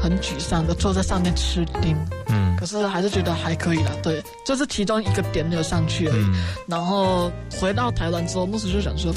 [0.00, 1.96] 很沮丧的坐在上面吃钉。
[2.28, 6.22] 嗯可是还是觉得还可以啦，对，这是其中一个点没有上去而已。
[6.22, 6.32] 嗯
[6.68, 7.28] 然后
[7.60, 9.12] 回到台湾之后，牧师就想说：“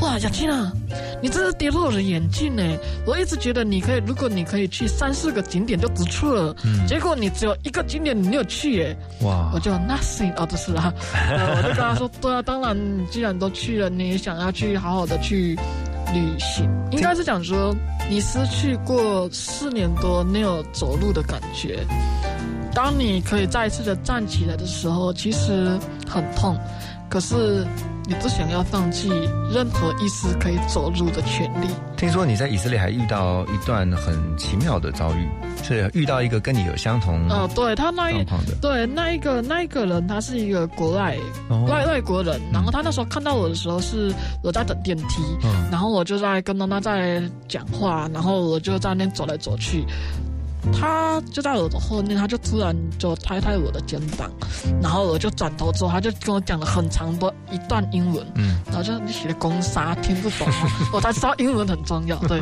[0.00, 0.72] 哇，雅静啊，
[1.20, 2.62] 你真是跌破我的眼镜呢！
[3.04, 10.94] 我一直觉得你可以，如果你可以去三四个景点就不错了，嗯结果你只有一个景点你没有去耶。”哇我就 nothing 哦，不是啦，
[11.28, 15.58] 呃我就跟他说：“对啊，当然，你既然都去了，你也想要去好好的去
[16.14, 17.74] 旅行，应该是讲说
[18.08, 21.84] 你失去过四年多没有走路的感觉。”
[22.76, 26.54] 当你可以再一次的站起来的时候，其实很痛，
[27.08, 27.66] 可可是
[28.04, 29.08] 你不想要放弃
[29.50, 31.66] 任何一丝可以走路的权利。
[31.96, 35.26] 听说你在以色列还遇到一段很奇妙的遭遇，
[35.62, 38.22] 是遇到一个跟你有相同哦，对他那一
[38.60, 41.16] 对那一个那一个人，他是一个国外、
[41.48, 44.12] 哦外外国人，然后他那时候看到我的时候是
[44.42, 49.86] 我在等电梯，嗯然后我就在跟他在讲话，然后我就在那边走来走去。
[50.72, 54.30] 他就在我的后面，他就突然就拍拍我的肩膀，
[54.82, 62.40] 然后我就转头之后，他就跟我讲了很长的一段英文，嗯，然后就你写的攻杀听不懂啊， 我才知道英文很重要，对。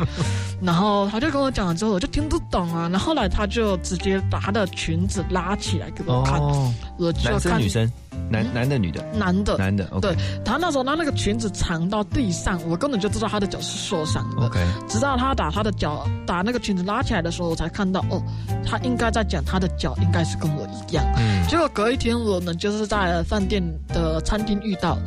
[0.61, 2.89] 然后他就跟我讲了之后，我就听不懂啊。
[2.89, 7.91] 然后后来他就直接把他的裙子拉起来给我看，哦，我就看男生女生，
[8.29, 9.57] 男男的女的，男的。
[9.57, 14.45] 男的对，他那时候他那个裙子藏到地上，我根本就知道他的脚是受伤的。
[14.45, 18.21] OK 直到他打他的脚打那个裙子拉起来的时候，我才看到哦，
[18.65, 21.05] 他应该在讲他的脚应该是跟我一样。
[21.17, 21.47] 嗯。
[21.47, 24.97] 结果隔一天我们就是在饭店的餐厅遇到，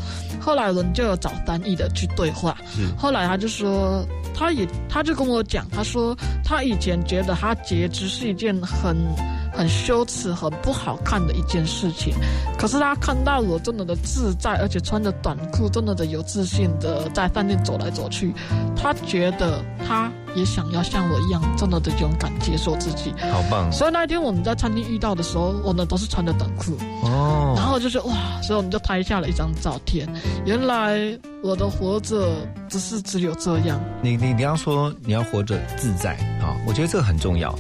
[0.41, 2.57] 后来我们就有找翻译的去对话。
[2.75, 2.87] 是。
[2.97, 8.97] 后来他就说，他也他就跟我讲，他说他以前觉得他截肢是一件很
[9.53, 12.15] 很羞耻、很不好看的一件事情，
[12.59, 18.35] 可是他看到我真的的自在，而且穿着短裤，真的的有自信的在饭店走来走去，
[18.77, 23.13] 他觉得他也想要像我一样，真的的勇敢接受自己。
[23.33, 26.77] 好棒所以那一天我们在餐厅遇到的时候，我们都是穿着短裤。
[27.03, 30.09] 哦，然后就是哇，所以我们就拍下了一张照片。
[30.45, 30.99] 原来
[31.43, 37.55] 我的活着只是只有这样，你你你要说你要活着自在啊、我觉得这个很重要，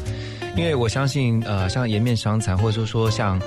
[0.58, 3.40] 因为我相信呃，像颜面伤残，或者说说像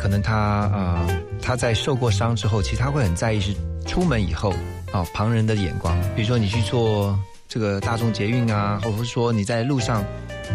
[0.00, 1.06] 可能他呃
[1.40, 3.54] 他在受过伤之后，其实他会很在意是
[3.86, 4.52] 出门以后
[4.92, 7.16] 啊、旁人的眼光，比如说你去做
[7.48, 10.04] 这个大众捷运啊，或者是说你在路上，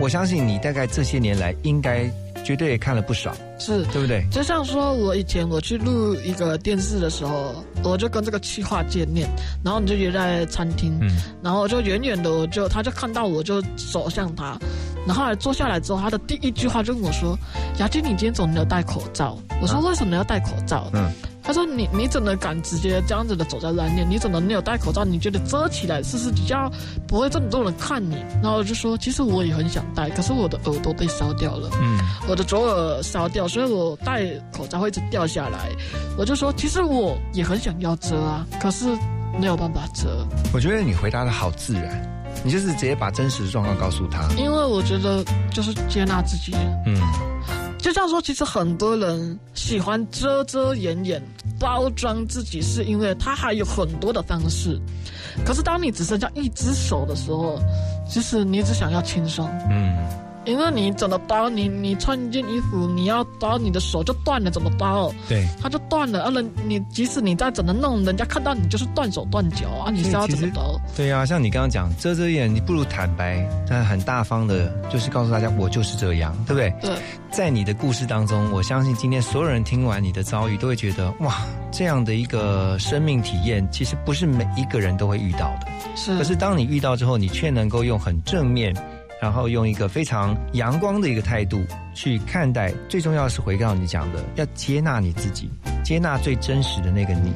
[0.01, 2.11] 我相信你大概这些年来应该
[2.43, 4.21] 绝对也看了不少，是对不对？
[4.29, 7.55] 就像说我以前我去录一个电视的时候，
[7.85, 9.29] 我就跟这个企划见面，
[9.63, 11.09] 然后你就约在餐厅，嗯
[11.41, 13.61] 然后就远远的我就他就看到我就
[13.91, 14.57] 走向他，
[15.07, 17.37] 然后后来坐下来之后，他的第一句话就跟我说
[17.79, 21.11] ：“雅静，你今天怎么没有戴口罩？”我说：“为什么要戴口罩？”嗯。
[21.43, 24.07] 他说你：“你怎么敢直接这样子的走在外面？
[24.07, 25.03] 你怎么没有戴口罩？
[25.03, 26.71] 你觉得遮起来是不是比较
[27.07, 31.97] 不会这么多人看你？”然后我就说：“其实我也很想戴，可是我的耳朵被烧掉了，嗯，
[32.29, 34.23] 我的左耳烧掉，所以我戴
[34.55, 35.71] 口罩会一直掉下来。”
[36.15, 38.85] 我就说：“其实我也很想要遮啊，可是
[39.39, 40.23] 没有办法遮，
[40.53, 46.53] 我觉得你回答的好自然，你就是直接把真实的状况告诉他，因为我觉得就是接纳自己。”
[46.85, 46.95] 嗯。
[47.77, 51.19] 就像说，其实很多人喜欢遮遮掩掩、
[51.59, 54.79] 包装自己，是因为他还有很多的方式。
[55.43, 57.59] 可是当你只剩下一只手的时候，
[58.07, 59.49] 其实你只想要轻松。
[59.67, 59.97] 嗯，
[60.45, 65.13] 因为你怎么刀，你你穿一件衣服，你要刀，你的手就断了，怎么刀？
[65.29, 66.23] 对，它就断了。
[66.23, 70.79] 啊，人你即使你再怎么弄，人家看到你就是断手断脚啊，你是要怎么刀？
[70.95, 76.73] 对呀、像你刚刚讲遮遮掩，你不如坦白，但很大方的，就是告诉大家我就是这样，对不对？
[76.81, 77.01] 对。
[77.29, 85.67] 在你的故事当中，我相信今天所有人听完你的遭遇，都会觉得哇，这样的一个生命体验，其实不是每一个人都会遇到的。
[85.95, 86.17] 是。
[86.17, 88.75] 可是当你遇到之后，你却能够用很正面，
[89.21, 92.73] 然后用一个非常阳光的一个态度去看待。
[92.89, 95.47] 最重要的是回到你讲的，要接纳你自己，
[95.83, 97.31] 接纳最真实的那个你。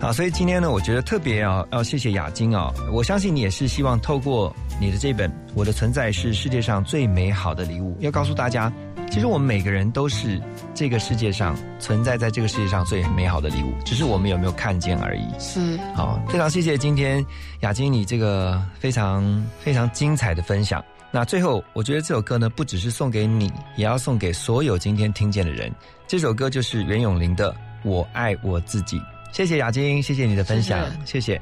[0.00, 8.72] 好，所以今天呢，我觉得特别啊，要谢谢雅晶啊，我相信你也是希望透过你的这本《我的存在是世界上最美好的礼物》，要告诉大家，
[9.08, 10.40] 其实我们每个人都是
[10.74, 15.24] 这个世界上存在在这个世界上最美好的礼物，只是我们有没有看见而已。
[15.38, 15.76] 是。
[15.94, 17.24] 好，非常谢谢今天
[17.60, 20.84] 雅晶你这个非常非常精彩的分享。
[21.10, 25.72] 那最后，我觉得这首歌呢，不只是送给你，也要送给所有今天听见的人。
[26.06, 27.50] 这首歌就是袁咏琳的
[27.82, 28.98] 《我爱我自己》。
[29.32, 31.40] 谢谢雅晶，谢谢你的分享，谢谢。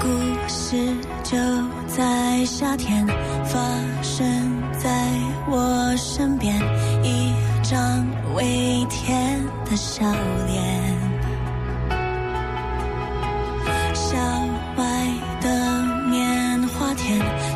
[0.00, 0.08] 故
[0.48, 0.76] 事
[1.24, 1.36] 就
[1.88, 3.04] 在夏天
[3.44, 3.58] 发
[4.02, 4.88] 生在
[5.48, 6.54] 我身边，
[7.02, 7.32] 一
[7.62, 10.04] 张微甜的笑
[10.46, 10.65] 脸。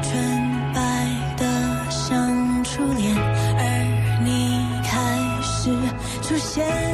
[0.03, 0.13] 纯
[0.73, 0.79] 白
[1.37, 3.17] 的像初恋，
[3.59, 3.63] 而
[4.25, 5.71] 你开始
[6.23, 6.90] 出现。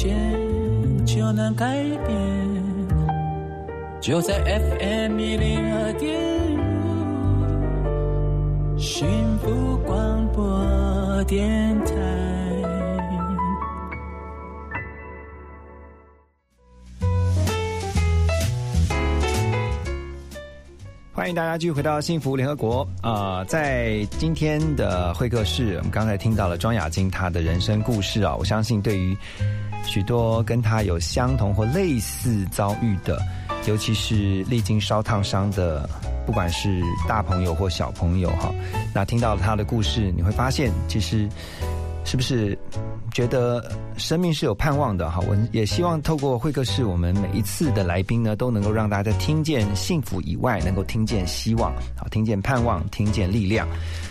[0.00, 2.16] 听见就能改变，
[4.00, 6.18] 就在 FM 一零二点
[8.74, 9.06] 五，幸
[9.40, 11.92] 福广播电台。
[21.12, 29.14] 欢迎大家继续回到幸福联合国啊、呃在今天的会客室，我们刚才听到了庄雅晶她的人生故事啊，我相信对于
[29.86, 33.20] 许多跟他有相同或类似遭遇的，
[33.66, 35.88] 尤其是历经烧烫伤的，
[36.24, 38.52] 不管是大朋友或小朋友哈，
[38.94, 41.28] 那听到了她的故事，你会发现其实
[42.04, 42.56] 是不是
[43.12, 45.20] 觉得生命是有盼望的哈？
[45.28, 53.66] 我也希望透过会客室，我们每一次的来宾呢，都能够让大家听见幸福以外，能够听见希望，好，听见盼望，听见力量。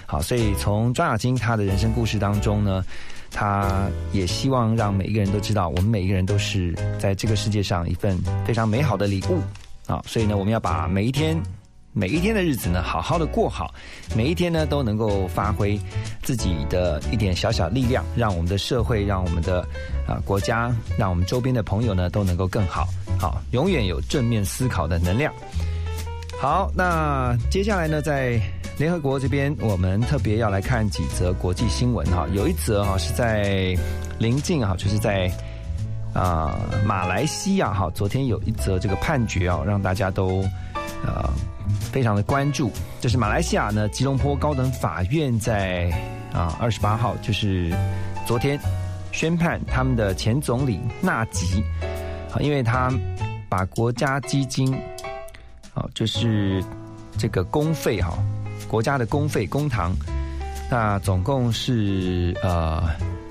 [0.05, 2.83] 好，所以从庄雅晶她的人生故事当中呢，
[3.31, 9.39] 他也希望让每一个人都知道，我们每一个人都是在这个世界上一份非常美好的礼物
[9.91, 10.01] 啊！
[10.05, 11.41] 所以呢，我们要把每一天。
[11.91, 13.73] 每一天的日子呢，好好的过好，
[14.15, 15.77] 每一天呢都能够发挥
[16.21, 19.61] 自己的一点小小力量，让我们的社会，让我们的
[20.07, 22.87] 啊、国家，让我们周边的朋友呢都能够更好，
[23.19, 25.33] 好，永远有正面思考的能量。
[26.39, 28.39] 好，那接下来呢，在
[28.79, 32.25] 联合国这边，我们特别要来看几则国际新闻哈。
[32.31, 33.77] 有一则哈是在
[34.19, 35.29] 临近哈，就是在
[36.13, 40.41] 啊、马来西亚哈，昨天有一则这个判决啊，让大家都
[41.05, 41.29] 呃
[41.91, 42.71] 非常的关注。
[43.01, 45.91] 这是马来西亚呢吉隆坡高等法院在
[46.31, 47.75] 啊二十八号，就是
[48.25, 48.57] 昨天
[49.11, 51.61] 宣判他们的前总理纳吉，
[52.39, 52.89] 因为他
[53.49, 54.73] 把国家基金
[55.73, 56.63] 啊，就是
[57.17, 58.17] 这个公费哈，
[58.69, 59.93] 国家的公费公堂，
[60.69, 62.83] 那总共是呃，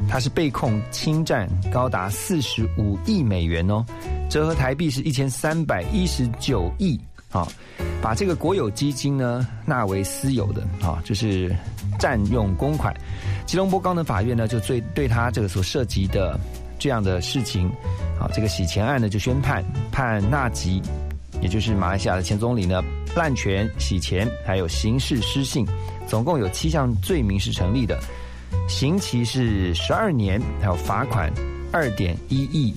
[0.09, 3.85] 他是被控侵占高达四十五亿美元哦，
[4.28, 7.01] 折合台币是一千三百一十九亿
[7.31, 7.47] 啊，
[8.02, 11.55] 把这个国有基金呢纳为私有的啊，就是
[11.98, 12.93] 占用公款。
[13.47, 16.39] 吉隆坡高等法院呢就对对他这个所涉及的
[16.78, 17.69] 这样的事情
[18.20, 20.82] 啊，这个洗钱案呢就宣判判纳吉。
[21.40, 22.82] 也就是马来西亚的前总理呢，
[23.19, 25.66] 滥权、洗钱，还有刑事失信，
[26.07, 27.99] 总共有七项罪名是成立的，
[28.69, 31.28] 刑期是十二年，还有罚款
[31.73, 32.73] 二点一亿，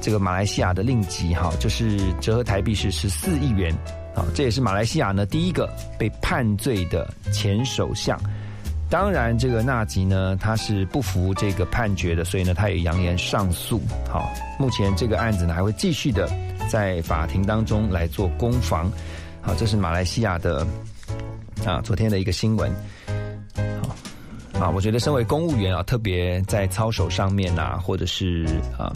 [0.00, 3.72] 这个马来西亚的令吉哈，就是折合台币是十四亿元
[4.16, 8.18] 啊，这也是马来西亚呢第一个被判罪的前首相。
[8.90, 13.80] 当然，这个纳吉呢，他是不服这个判决的，所以呢，他也扬言上诉。
[14.08, 16.28] 好，目前这个案子呢，还会继续的
[16.68, 18.90] 在法庭当中来做攻防。
[19.44, 20.66] 好，这是马来西亚的
[21.66, 22.72] 啊，昨天的一个新闻。
[23.82, 28.46] 好，啊，我觉得身为公务员啊，特别在操守上面啊，或者是
[28.78, 28.90] 啊，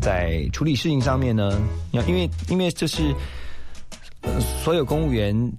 [0.00, 1.56] 在处理事情上面呢，
[1.92, 3.14] 要因为因为这是
[4.22, 5.52] 呃所有公务员。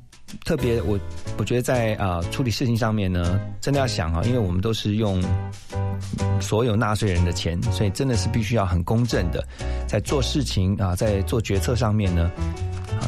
[0.45, 0.99] 特别我
[1.37, 5.23] 我觉得在啊、处理事情上面呢，真的要想啊，因为我们都是用
[6.41, 9.47] 所有纳税人的钱，所以真的是必须要很公正的，
[9.87, 12.31] 在做事情啊，在做决策上面呢，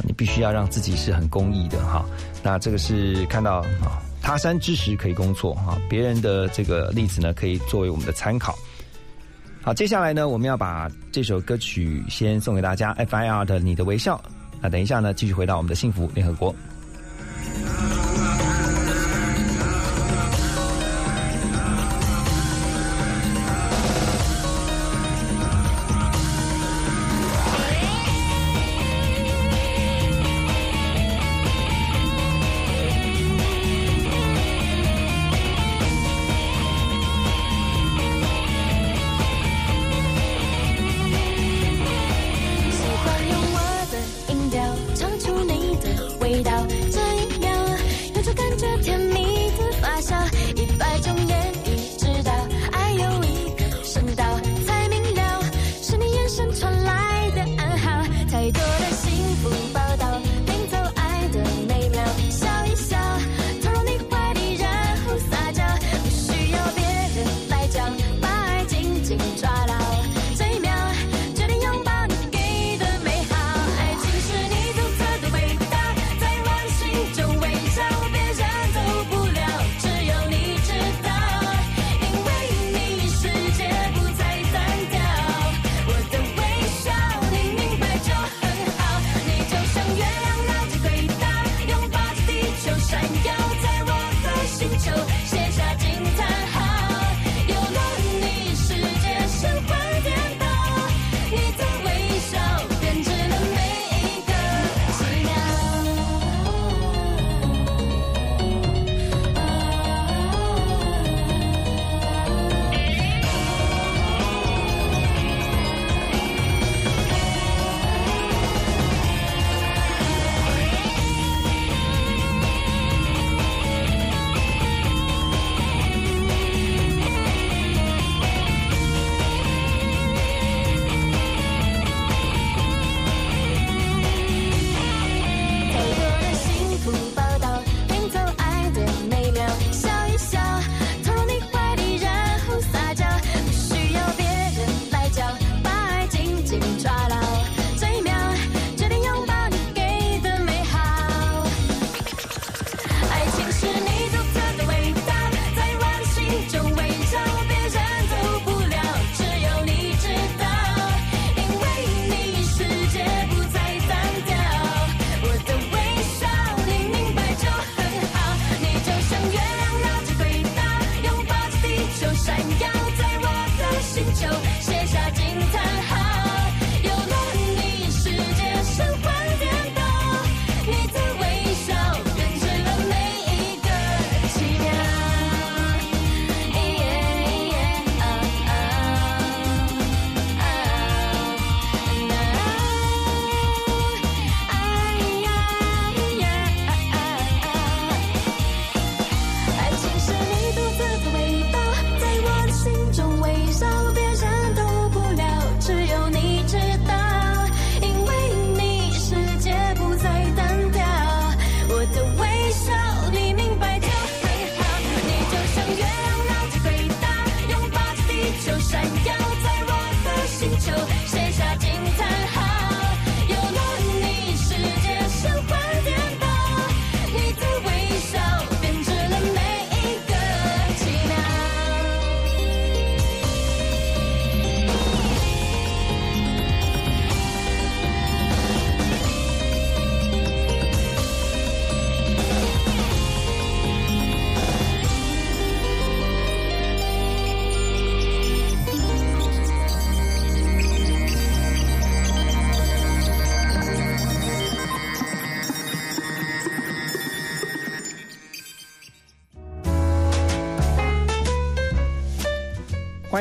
[0.03, 2.05] 你必须要让自己是很公益的哈。
[2.43, 8.55] 那这个是看到啊，他山之石可以攻错哈，别人的这个例子呢，可以作为我们的参考。
[9.61, 13.43] 好，接下来呢，我们要把这首歌曲先送给大家，F.I.R.
[13.45, 14.15] 的《你的微笑》。
[14.61, 16.53] 那等一下呢，继续回到我们的幸福联合国。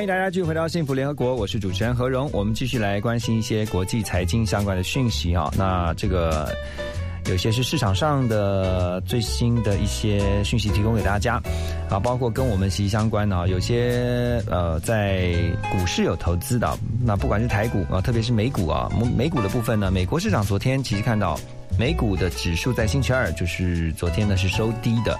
[0.05, 2.28] 迎大家继续回到幸福联合国，我是主持人何荣。
[2.31, 5.51] 我们继续来关心一些国际财经相关的讯息啊。
[5.56, 6.55] 那这个
[7.24, 11.40] 有些是市场上的最新的一些讯息提供给大家
[11.89, 15.32] 啊，包括跟我们息息相关的啊，有些呃在
[15.72, 21.40] 股市有投资的，那不管是台股啊，特别是美股啊，美股的部分呢，美国市场昨天其实看到
[21.78, 25.18] 美股的指数在星期二就是昨天呢是收低的，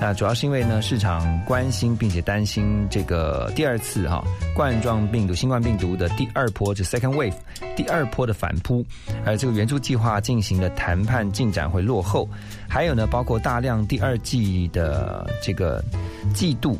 [0.00, 4.22] 那主要是因为呢市场关心并且担心这个第二次哈
[4.54, 7.34] 冠状病毒新冠病毒的第二波就 second wave
[7.76, 8.84] 第二波的反扑，
[9.24, 12.28] 而这个援助计划进行的谈判进展会落后，
[12.68, 15.82] 还有呢包括大量第二季的这个
[16.34, 16.76] 季度，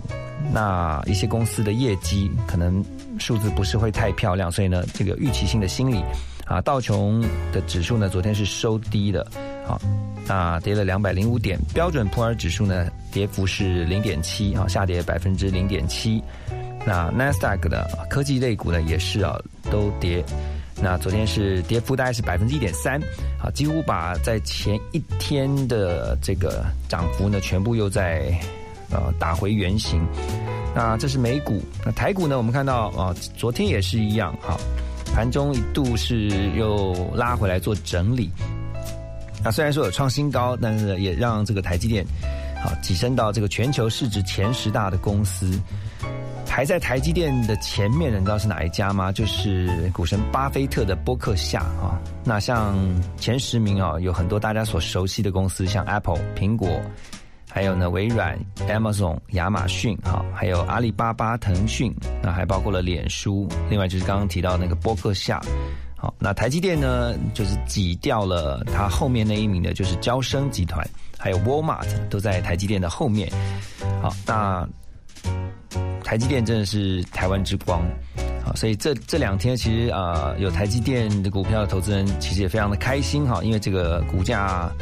[0.53, 2.85] 那一些公司的业绩可能
[3.19, 6.03] 数字不是会太漂亮，所以呢这个预期性的心理。
[6.47, 9.27] 啊，道琼的指数呢，昨天是收低的，
[9.67, 9.81] 啊，
[10.27, 11.59] 那跌了两百零五点。
[11.73, 16.23] 标准普尔指数呢，跌幅是零点七，啊，下跌百分之零点七。
[16.85, 19.39] 那 NASDAQ 的科技类股呢，也是啊，
[19.71, 20.23] 都跌。
[20.83, 23.01] 那昨天是跌幅大概是百分之一点三，
[23.41, 28.37] 啊，几乎把在前一天的这个涨幅呢，全部又在
[28.91, 30.05] 呃打回原形。
[30.75, 34.59] 那这是美股，那台股呢，我们看到啊，昨天也是一样，哈。
[35.15, 38.31] 盘中一度是又拉回来做整理，
[39.45, 42.05] 那虽然说有创新高，但是也让这个台积电
[42.63, 45.59] 好跻身到这个全球市值前十大的公司。
[46.47, 49.11] 排在台积电的前面的，你知道是哪一家吗？
[49.11, 51.99] 就是股神巴菲特的波克夏啊。
[52.25, 52.77] 那像
[53.17, 56.69] 前十名啊，有很多大家所熟悉的公司，像 Apple 苹果。
[57.55, 65.39] 还有呢，微软、Amazon、亚马逊，哈，还有阿里巴巴、腾讯，那还包括了脸书，另外就是刚刚提到那个波克夏，
[65.95, 70.83] 好，那台积电呢，就是挤掉了它后面那一名的，就是交生集团，
[71.19, 73.31] 还有 Walmart 都在台积电的后面，
[74.01, 74.67] 好，那
[76.03, 77.83] 台积电真的是台湾之光，
[78.43, 84.73] 好，所以这这两天其实啊，有台积电的股票的投资人其实也非常的开心哈，因为这个股价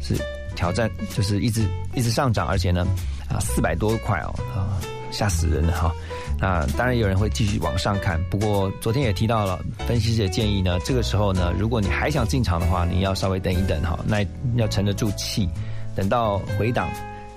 [0.00, 0.16] 是。
[0.54, 2.86] 挑战就是一直一直上涨，而且呢，
[3.28, 5.92] 啊，四百多块哦，啊，吓死人了哈。
[6.38, 14.26] 那当然有人会继续往上看，不过昨天也提到了，分析师的建议呢，这个时候呢，如果你还想进场的话，你要稍微等一等哈，那
[14.56, 15.48] 要沉得住气，
[15.94, 16.90] 等到回档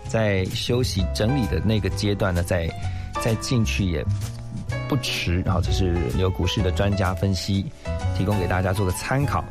[0.08, 2.68] 在休息整理的那个阶段呢，再
[3.22, 4.04] 再进去也
[4.90, 5.42] 不迟。
[5.42, 7.66] 然后这是有股市的专家分析，
[8.18, 9.46] 提供给大家做个参考。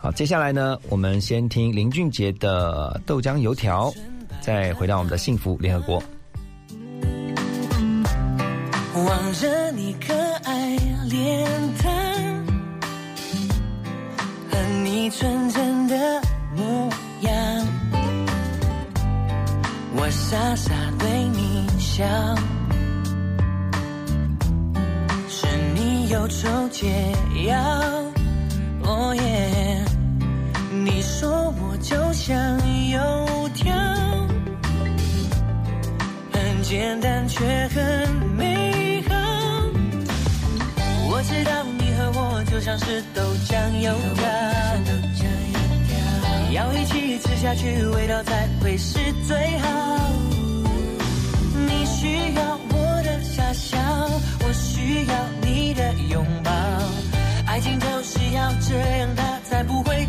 [0.00, 3.92] 好，接下来呢，我们先听林俊杰的豆浆油条，
[4.40, 6.02] 再回到我们的幸福联合国。
[8.94, 10.14] 望着你可
[10.44, 10.76] 爱
[11.08, 11.50] 脸
[11.82, 12.46] 蛋
[14.50, 16.22] 和你纯真的
[16.56, 16.88] 模
[17.22, 17.66] 样，
[19.96, 22.04] 我傻傻对你笑，
[25.28, 26.86] 是你忧愁解
[27.48, 27.56] 药。
[28.90, 29.77] 哦耶！
[30.98, 32.36] 你说我就像
[32.90, 33.72] 油条，
[36.32, 39.14] 很简单却很美好。
[41.08, 44.26] 我知道你和我就像是豆浆油条，
[46.50, 49.68] 要一起吃下去，味道才会是最好。
[51.68, 53.78] 你需要我的傻笑，
[54.40, 56.50] 我需要你的拥抱。
[57.46, 60.08] 爱情就是要这样，它才不会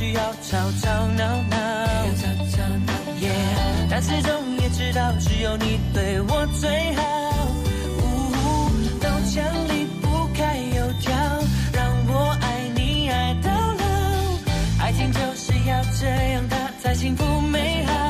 [0.00, 1.56] 需要吵吵闹闹，
[3.90, 7.02] 但始终也知道只有你对我最好。
[8.98, 11.12] 豆浆离不开油条，
[11.74, 14.82] 让我爱你爱到老。
[14.82, 18.09] 爱情就是要这样，它才幸福美好。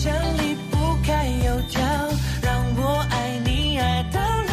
[0.00, 1.82] 像离不开油条，
[2.40, 4.52] 让我爱你爱到老。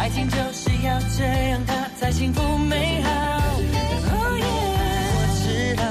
[0.00, 3.10] 爱情就是要这样，它才幸福美好。
[4.08, 4.22] 我
[5.42, 5.82] 知道，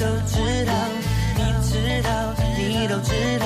[0.00, 0.72] 都知道，
[1.36, 2.10] 你知道，
[2.56, 3.44] 你都知道。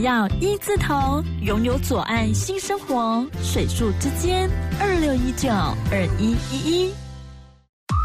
[0.00, 4.48] 只要一字头，拥有左岸新生活，水树之间
[4.80, 6.94] 二六一九二一一一。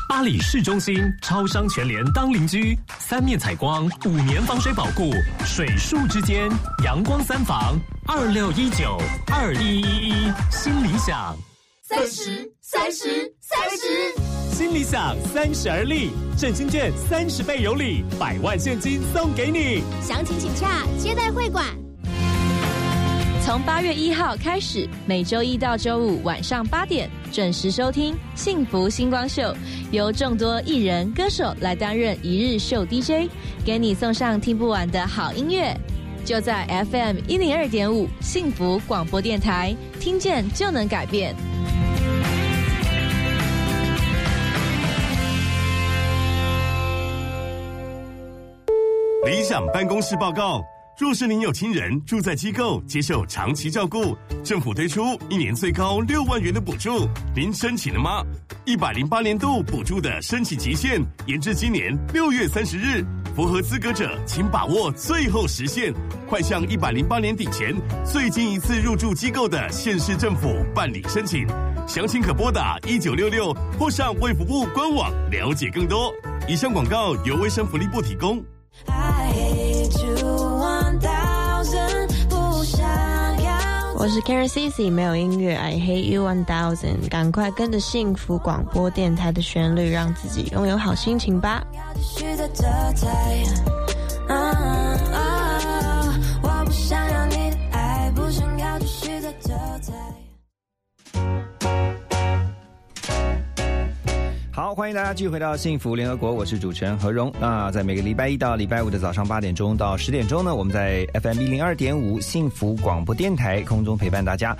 [0.09, 5.09] 巴黎市中心超商全联当邻居，三面采光，五年防水保固，
[5.45, 6.49] 水树之间
[6.83, 8.97] 阳光三房，二六一九
[9.31, 11.33] 二一一一，新理想。
[11.87, 14.53] 三十，三十，三十。
[14.53, 19.81] 新理想三十而立，振兴券三十倍有礼，百万现金送给你。
[20.05, 21.65] 详情请洽接待会馆。
[23.45, 29.43] 从八月一号开始，每周一到周五晚上八点准时收听《幸福星光秀》，
[29.91, 33.29] 由众多艺人歌手来担任一日秀 DJ，
[33.63, 35.71] 给你送上听不完的好音乐。
[36.25, 41.35] 就在 FM 一零二点五幸福广播电台，听见就能改变。
[49.23, 50.63] 理想办公室报告：
[50.97, 54.15] 若是您有亲人住在机构接受长期照顾，
[54.45, 57.05] 政府推出一年最高六万元的补助，
[57.35, 58.23] 您申请了吗？
[58.63, 63.03] 一百零八年度补助的申请期限延至今年六月三十日，
[63.35, 65.93] 符合资格者请把握最后时限，
[66.29, 71.45] 快向一百零八年底前最近一次入住机构的县市政府办理申请。
[71.85, 76.09] 详情可拨打一九六六或上卫福部官网了解更多。
[76.47, 78.41] 以上广告由卫生福利部提供。
[84.05, 87.09] 我是 Karen Cici，没有音乐，I hate you one thousand。
[87.09, 91.65] 赶快跟着幸福广播电台的旋律，让自己拥有好心情吧。
[104.55, 107.29] 好，欢迎大家继续回到幸福联合国，我是主持人何荣。
[107.41, 114.55] 那在每个礼拜一到礼拜五的早上八点钟到十点钟呢，我们在 FM 一零二点五幸福广播电台空中陪伴大家。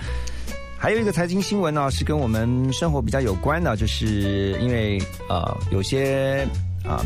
[0.76, 5.00] 还有一个财经新闻呢，是跟我们生活比较有关的，就是因为
[5.30, 6.46] 呃有些
[6.84, 7.00] 啊、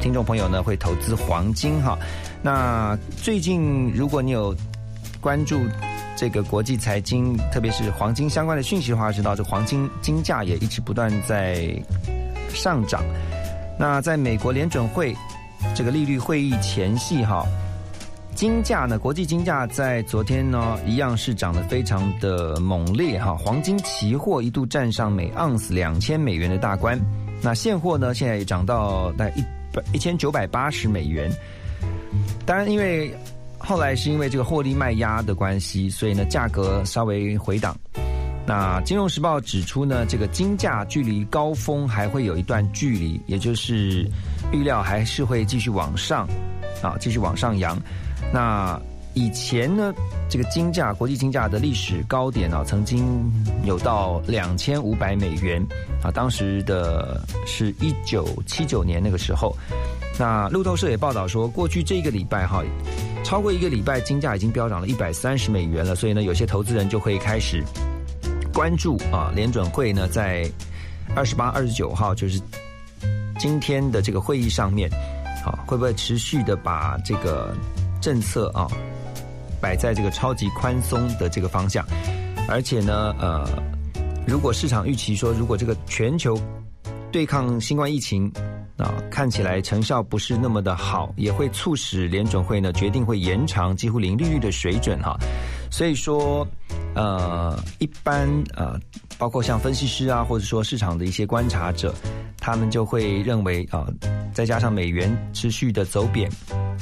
[0.00, 1.98] 听众朋友呢会投资黄金哈。
[2.40, 4.56] 那最近如果你有
[5.20, 5.60] 关注
[6.20, 11.74] 这个国际财经，特别是黄金相关的讯息的话，知道这黄金金价也一直不断在
[12.50, 13.02] 上涨。
[13.78, 15.16] 那在美国联准会
[15.74, 17.46] 这个利率会议前夕，哈，
[18.34, 23.34] 金价呢，国际金价在昨天呢，一样是涨得非常的猛烈哈。
[23.34, 27.00] 黄金期货一度站上每盎司两千美元的大关，
[27.40, 29.42] 那现货呢，现在也涨到大概一
[29.72, 31.32] 百一千九百八十美元。
[32.44, 33.10] 当然，因为
[33.62, 37.76] 后来是因为这个获利卖压的关系，所以呢，价格稍微回档。
[38.46, 44.10] 那《金融时报》指出呢，这个金价距离高峰还会有一段距离，也就是
[44.50, 46.26] 预料还是会继续往上，
[46.82, 47.78] 啊，继续往上扬。
[48.32, 48.80] 那
[49.14, 49.92] 以前呢，
[50.28, 53.30] 这个金价国际金价的历史高点啊，曾经
[53.64, 55.64] 有到两千五百美元
[56.02, 59.54] 啊，当时的是一九七九年那个时候。
[60.20, 62.62] 那路透社也报道说，过去这个礼拜哈，
[63.24, 67.64] 超过一个礼拜，金价已经飙涨了一百三十美元了，所以呢，有些投资人就会开始
[68.52, 70.46] 关注啊，联准会呢在
[71.16, 72.38] 二十八、二十九号，就是
[73.38, 74.90] 今天的这个会议上面，
[75.42, 77.56] 啊，会不会持续的把这个
[77.98, 78.68] 政策啊
[79.58, 81.82] 摆在这个超级宽松的这个方向？
[82.46, 83.48] 而且呢，呃，
[84.26, 86.38] 如果市场预期说，如果这个全球
[87.10, 88.30] 对抗新冠疫情
[88.80, 95.18] 啊，看起来成效不是那么的好，也会促使联准会呢决定会延长几乎零利率的水准哈。
[95.70, 96.46] 所以说，
[96.94, 98.78] 呃，一般呃，
[99.18, 101.94] 包括像分析师啊，或者说市场的一些观察者，
[102.38, 103.86] 他们就会认为啊、
[104.32, 106.28] 再加上美元持续的走贬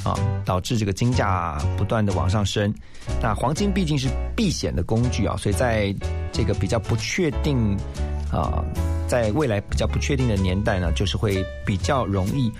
[0.03, 2.73] 啊，导致这个金价不断的往上升。
[3.21, 5.93] 那黄金毕竟是避险的工具啊，所以在
[6.31, 7.77] 这个比较不确定
[8.31, 8.63] 啊、
[9.07, 12.51] 在未来比较不确定的年代呢，就是会比较容易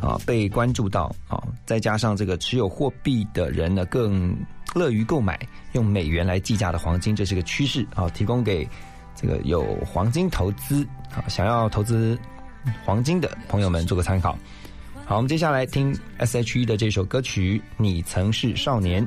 [0.00, 4.34] 啊、被关注到啊，再加上这个持有货币的人呢更
[4.74, 5.38] 乐于购买
[5.72, 8.68] 用美元来计价的黄金，这是个趋势啊，提供给
[9.14, 12.18] 这个有黄金投资啊想要投资
[12.84, 14.38] 黄金的朋友们做个参考。
[15.04, 19.06] 好，我们接下来听 S.H.E 的这首歌曲《你曾是少年》。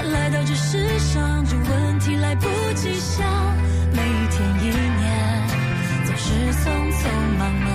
[0.71, 3.27] 世上这问题来不及想，
[3.91, 5.43] 每一天一年
[6.05, 7.67] 总是匆匆忙忙。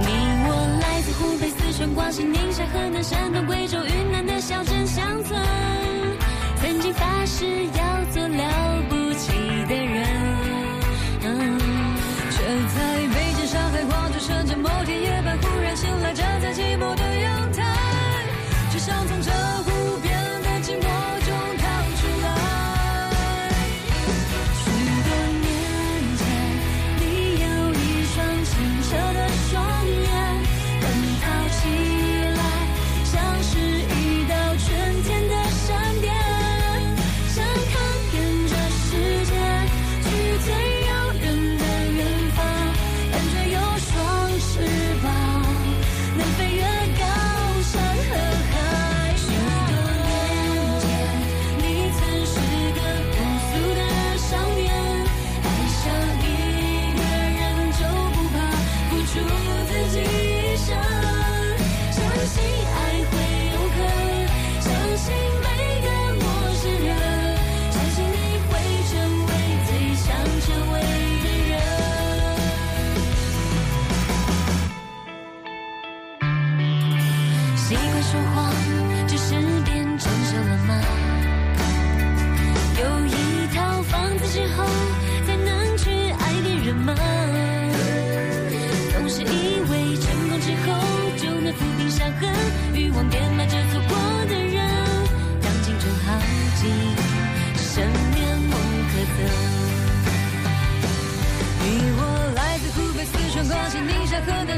[0.00, 0.06] 你
[0.46, 0.48] 我
[0.80, 5.38] 来自湖北、四川、广西、宁夏、河南、山东、贵州、云南的小镇乡村，
[6.62, 9.32] 曾经发誓要做了不起
[9.68, 10.08] 的人，
[11.24, 11.60] 嗯，
[12.30, 12.42] 却
[12.74, 17.13] 在北京、上海、广州、深圳某天夜半忽然醒来，站在寂寞的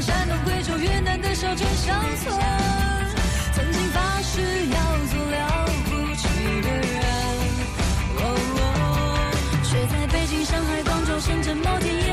[0.01, 2.39] 山东、贵州、云南的小镇乡村，
[3.53, 6.27] 曾经发誓要做了不起
[6.61, 7.01] 的人，
[8.17, 9.31] 哦，
[9.63, 12.06] 却在北京、上海、广州、深圳某天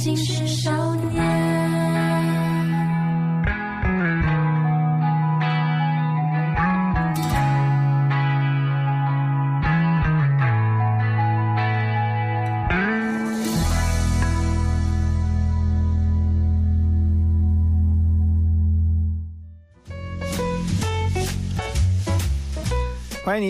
[0.00, 0.89] 我曾经是少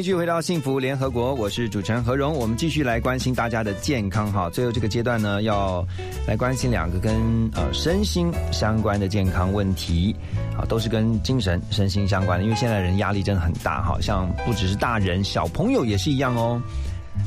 [0.01, 2.35] 继续回到幸福联合国，我是主持人何荣。
[2.35, 4.48] 我们继续来关心大家的健康哈。
[4.48, 5.86] 最后这个阶段呢，要
[6.27, 7.14] 来关心两个跟
[7.55, 10.16] 呃身心相关的健康问题
[10.56, 12.44] 啊，都是跟精神、身心相关的。
[12.44, 16.59] 因为现在人压力真的很大，好像不只是大人，小朋友也是一样哦。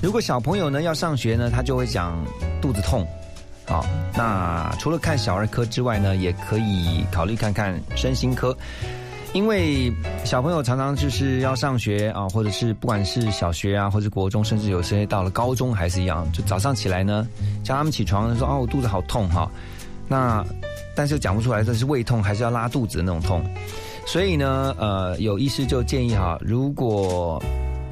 [0.01, 2.25] 如果小朋友呢要上学呢，他就会讲
[2.59, 3.07] 肚子痛。
[3.67, 3.85] 好，
[4.17, 8.57] 那除了看小儿科之外呢，也可以考虑看看身心科。
[9.33, 9.91] 因为
[10.23, 17.27] 小朋友常常就是要上学啊，或者是不管是小学啊，或者国中，甚至有些到了高中还是一样，就早上起来呢，
[17.63, 19.49] 叫他们起床说啊，我肚子好痛哈，
[20.07, 20.45] 那
[20.95, 23.43] 但是又讲不出来这是胃痛还是要拉肚子的那种痛，
[24.05, 27.41] 所以呢，呃，有医师就建议哈，如果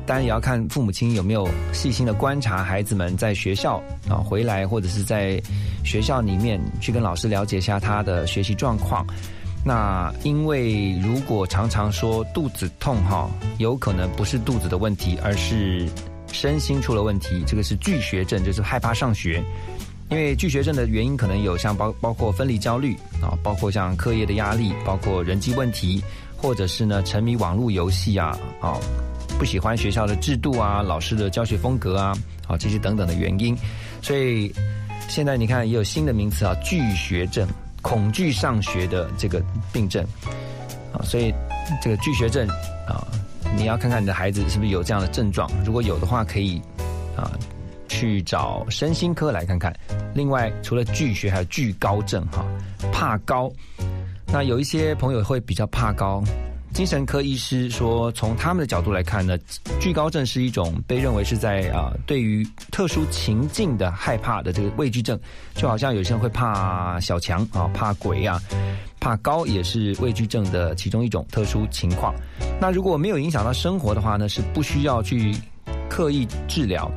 [0.05, 5.41] 当然也要看父母亲有没有细心的观察孩子们在学校啊回来，或者是在
[5.83, 9.03] 学校里面去跟老师了解一下他的学习状况。
[9.63, 13.29] 那因为如果常常说肚子痛哈，
[13.59, 15.87] 有可能不是肚子的问题，而是
[16.31, 17.43] 身心出了问题。
[17.45, 19.43] 这个是拒学症，就是害怕上学。
[20.09, 26.03] 因为拒学症的原因可能有像包包括分离焦虑啊，包括像课业的压力，包括人际问题，
[26.35, 28.77] 或者是呢沉迷网络游戏啊啊，
[29.39, 32.17] 不喜欢学校的制度啊，老师的教学风格啊，
[32.47, 33.55] 啊这些等等的原因。
[34.01, 34.53] 所以
[35.07, 37.47] 现在你看也有新的名词啊，拒学症。
[37.81, 39.43] 恐惧上学的这个
[39.73, 40.05] 病症
[40.93, 41.33] 啊，所以
[41.81, 42.47] 这个拒学症
[42.87, 43.05] 啊，
[43.55, 45.49] 你要看看你的孩子是不是有这样的症状。
[45.65, 46.61] 如果有的话，可以
[47.15, 47.31] 啊
[47.87, 49.73] 去找身心科来看看。
[50.13, 52.45] 另外，除了巨穴，还有惧高症哈，
[52.91, 53.51] 怕高。
[54.27, 56.23] 那有一些朋友会比较怕高。
[56.73, 59.37] 精神科医师说，从他们的角度来看呢，
[59.79, 65.19] 惧高症是一种被认为是在啊、对于特殊情境的害怕的这个畏惧症，
[65.53, 68.41] 就好像有些人会怕小强啊、怕鬼啊，
[69.01, 72.15] 怕高也是畏惧症的其中一种特殊情况。
[72.59, 75.35] 那如果没有影响到生活的话呢，是不需要去
[75.89, 76.89] 刻意治疗，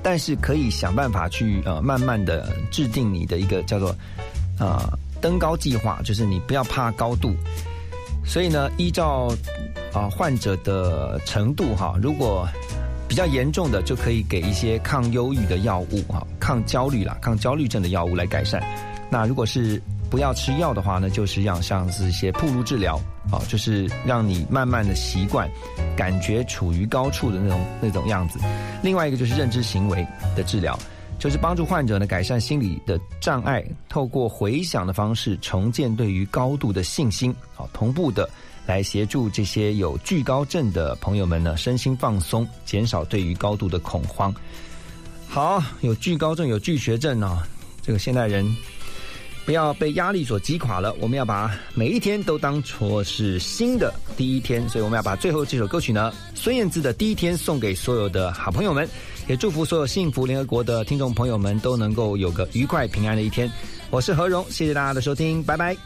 [0.00, 3.94] 但是可以想办法去呃慢慢的制定你的一个叫做
[4.58, 7.34] 啊、登高计划，就是你不要怕高度。
[8.24, 9.28] 所以呢，依照
[9.92, 12.48] 啊、患者的程度哈，如果
[13.06, 18.62] 比较严重的，就可以给一些抗忧郁的药物哈，抗焦虑啦、抗焦虑症的药物来改善。
[19.10, 22.98] 那如果是不要吃药的话呢，就是要像是一些铺路治疗
[23.30, 25.50] 啊，就是让你慢慢的习惯，
[25.94, 28.38] 感觉处于高处的那种那种样子。
[28.82, 30.78] 另外一个就是认知行为的治疗。
[31.22, 38.28] 就是帮助患者呢改善心理的障碍，透过回想的方式重建对于高度的信心，好同步的
[38.66, 44.34] 来协助这些有惧高症的朋友们呢身心放松，减少对于高度的恐慌。
[45.28, 47.46] 好，有惧高症、有惧学症啊、
[47.82, 48.44] 这个现代人
[49.46, 58.88] 不要被压力所击垮了，我们要把每一天都当作是新的第一天，所以我们要把最后这首歌曲呢，孙燕姿的《第一天》送给所有的好朋友们。
[59.26, 63.50] 也祝福所有幸福联合国的听众朋友们都能够有个愉快平安的一天。
[63.90, 65.76] 我是何荣，谢谢大家的收听，拜拜。